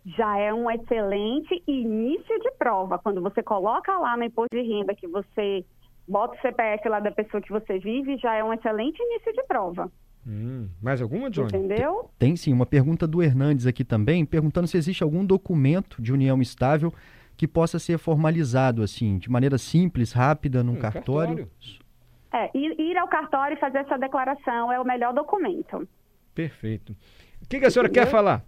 Já 0.05 0.37
é 0.37 0.53
um 0.53 0.69
excelente 0.69 1.61
início 1.67 2.39
de 2.39 2.51
prova. 2.51 2.99
Quando 2.99 3.19
você 3.19 3.41
coloca 3.41 3.97
lá 3.97 4.15
no 4.15 4.23
imposto 4.23 4.55
de 4.55 4.61
renda 4.61 4.93
que 4.93 5.07
você 5.07 5.65
bota 6.07 6.35
o 6.35 6.41
CPF 6.41 6.87
lá 6.87 6.99
da 6.99 7.11
pessoa 7.11 7.41
que 7.41 7.51
você 7.51 7.79
vive, 7.79 8.17
já 8.17 8.35
é 8.35 8.43
um 8.43 8.53
excelente 8.53 9.01
início 9.01 9.33
de 9.33 9.43
prova. 9.43 9.91
Hum, 10.25 10.67
mais 10.81 11.01
alguma, 11.01 11.29
Johnny? 11.29 11.47
Entendeu? 11.47 12.09
Tem, 12.17 12.29
tem 12.29 12.35
sim, 12.35 12.51
uma 12.51 12.65
pergunta 12.65 13.07
do 13.07 13.23
Hernandes 13.23 13.65
aqui 13.65 13.83
também, 13.83 14.25
perguntando 14.25 14.67
se 14.67 14.77
existe 14.77 15.03
algum 15.03 15.25
documento 15.25 16.01
de 16.01 16.11
união 16.11 16.41
estável 16.41 16.93
que 17.37 17.47
possa 17.47 17.79
ser 17.79 17.97
formalizado, 17.97 18.81
assim, 18.81 19.17
de 19.17 19.29
maneira 19.29 19.57
simples, 19.57 20.11
rápida, 20.11 20.63
num 20.63 20.73
hum, 20.73 20.79
cartório. 20.79 21.47
cartório. 21.47 21.87
É, 22.33 22.51
ir, 22.57 22.79
ir, 22.79 22.97
ao 22.97 23.07
cartório 23.07 23.55
e 23.55 23.59
fazer 23.59 23.79
essa 23.79 23.97
declaração 23.97 24.71
é 24.71 24.79
o 24.79 24.83
melhor 24.83 25.13
documento. 25.13 25.87
Perfeito. 26.35 26.95
O 27.41 27.47
que, 27.47 27.59
que 27.59 27.65
a 27.65 27.71
senhora 27.71 27.87
Entendeu? 27.87 28.05
quer 28.05 28.11
falar? 28.11 28.43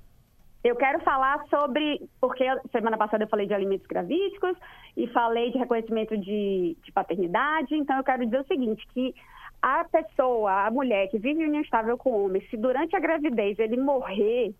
Eu 0.63 0.75
quero 0.75 0.99
falar 1.01 1.41
sobre, 1.49 2.01
porque 2.19 2.43
semana 2.71 2.97
passada 2.97 3.23
eu 3.23 3.29
falei 3.29 3.47
de 3.47 3.53
alimentos 3.53 3.87
gravídicos 3.87 4.57
e 4.97 5.07
falei 5.07 5.51
de 5.51 5.57
reconhecimento 5.57 6.17
de, 6.17 6.75
de, 6.83 6.91
paternidade, 6.91 7.75
então 7.75 7.95
eu 7.97 8.03
quero 8.03 8.25
dizer 8.25 8.41
o 8.41 8.47
seguinte, 8.47 8.85
que 8.89 9.15
a 9.61 9.85
pessoa, 9.85 10.67
a 10.67 10.71
mulher 10.71 11.07
que 11.09 11.17
vive 11.17 11.45
união 11.45 11.61
estável 11.61 11.97
com 11.97 12.11
o 12.11 12.25
homem, 12.25 12.41
se 12.49 12.57
durante 12.57 12.93
a 12.95 12.99
gravidez 12.99 13.57
ele 13.57 13.77
morrer 13.77 14.53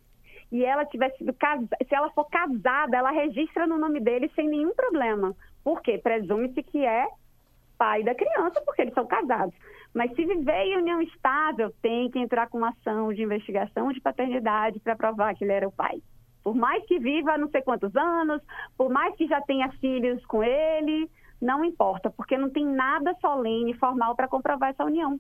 e 0.52 0.64
ela 0.64 0.86
tiver 0.86 1.10
sido 1.18 1.34
casada, 1.34 1.78
se 1.86 1.94
ela 1.94 2.10
for 2.12 2.26
casada, 2.30 2.98
ela 2.98 3.12
registra 3.12 3.68
no 3.68 3.78
nome 3.78 4.00
dele 4.00 4.32
sem 4.36 4.48
nenhum 4.48 4.74
problema. 4.74 5.36
Por 5.64 5.82
quê? 5.82 5.98
Presume-se 5.98 6.64
que 6.64 6.86
é 6.86 7.08
pai 7.80 8.04
da 8.04 8.14
criança, 8.14 8.62
porque 8.66 8.82
eles 8.82 8.94
são 8.94 9.08
casados. 9.08 9.56
Mas 9.94 10.14
se 10.14 10.26
viver 10.26 10.66
em 10.66 10.78
união 10.78 11.02
estável, 11.02 11.74
tem 11.82 12.12
que 12.12 12.20
entrar 12.20 12.48
com 12.50 12.60
uma 12.60 12.70
ação 12.70 13.12
de 13.14 13.24
investigação 13.24 13.92
de 13.92 14.02
paternidade 14.02 14.80
para 14.82 14.96
provar 14.96 15.34
que 15.34 15.46
ele 15.46 15.54
era 15.54 15.68
o 15.68 15.72
pai. 15.72 16.04
Por 16.44 16.54
mais 16.54 16.86
que 16.86 17.00
viva 17.00 17.38
não 17.38 17.50
sei 17.50 17.62
quantos 17.62 17.96
anos, 17.96 18.42
por 18.78 18.90
mais 18.90 19.16
que 19.16 19.26
já 19.28 19.42
tenha 19.42 19.72
filhos 19.80 20.24
com 20.26 20.44
ele, 20.44 21.10
não 21.42 21.64
importa, 21.64 22.10
porque 22.12 22.38
não 22.38 22.50
tem 22.50 22.66
nada 22.66 23.16
solene, 23.22 23.74
formal 23.74 24.16
para 24.16 24.28
comprovar 24.28 24.70
essa 24.70 24.84
união. 24.84 25.18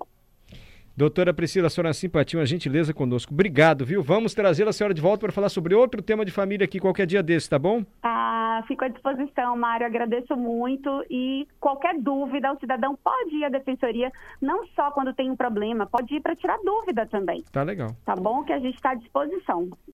Doutora 0.96 1.34
Priscila, 1.34 1.68
a 1.68 1.70
senhora 1.70 1.94
simpatia, 1.94 2.38
uma 2.38 2.46
gentileza 2.46 2.94
conosco. 2.94 3.34
Obrigado, 3.34 3.86
viu? 3.86 4.04
Vamos 4.04 4.34
trazer 4.34 4.68
a 4.68 4.74
senhora 4.74 4.94
de 4.94 5.02
volta 5.02 5.22
para 5.22 5.32
falar 5.32 5.48
sobre 5.48 5.74
outro 5.74 6.02
tema 6.02 6.26
de 6.26 6.32
família 6.32 6.66
aqui 6.66 6.78
qualquer 6.78 7.08
dia 7.08 7.24
desse, 7.24 7.50
tá 7.50 7.58
bom? 7.58 7.86
Ah, 8.60 8.64
fico 8.64 8.84
à 8.84 8.90
disposição, 8.90 9.56
Mário. 9.58 9.88
Agradeço 9.88 10.36
muito. 10.36 11.06
E 11.10 11.48
qualquer 11.60 11.98
dúvida, 11.98 12.52
o 12.52 12.60
cidadão 12.60 12.98
pode 13.02 13.36
ir 13.36 13.46
à 13.46 13.50
defensoria, 13.50 14.12
não 14.42 14.66
só 14.76 14.92
quando 14.92 15.14
tem 15.14 15.32
um 15.32 15.36
problema, 15.36 15.86
pode 15.86 16.14
ir 16.14 16.22
para 16.22 16.36
tirar 16.36 16.58
dúvida 16.64 17.06
também. 17.06 17.44
Tá 17.52 17.64
legal. 17.64 17.90
Tá 18.06 18.16
bom? 18.16 18.44
Que 18.44 18.52
a 18.52 18.60
gente 18.60 18.76
está 18.76 18.92
à 18.92 18.96
disposição. 18.96 19.70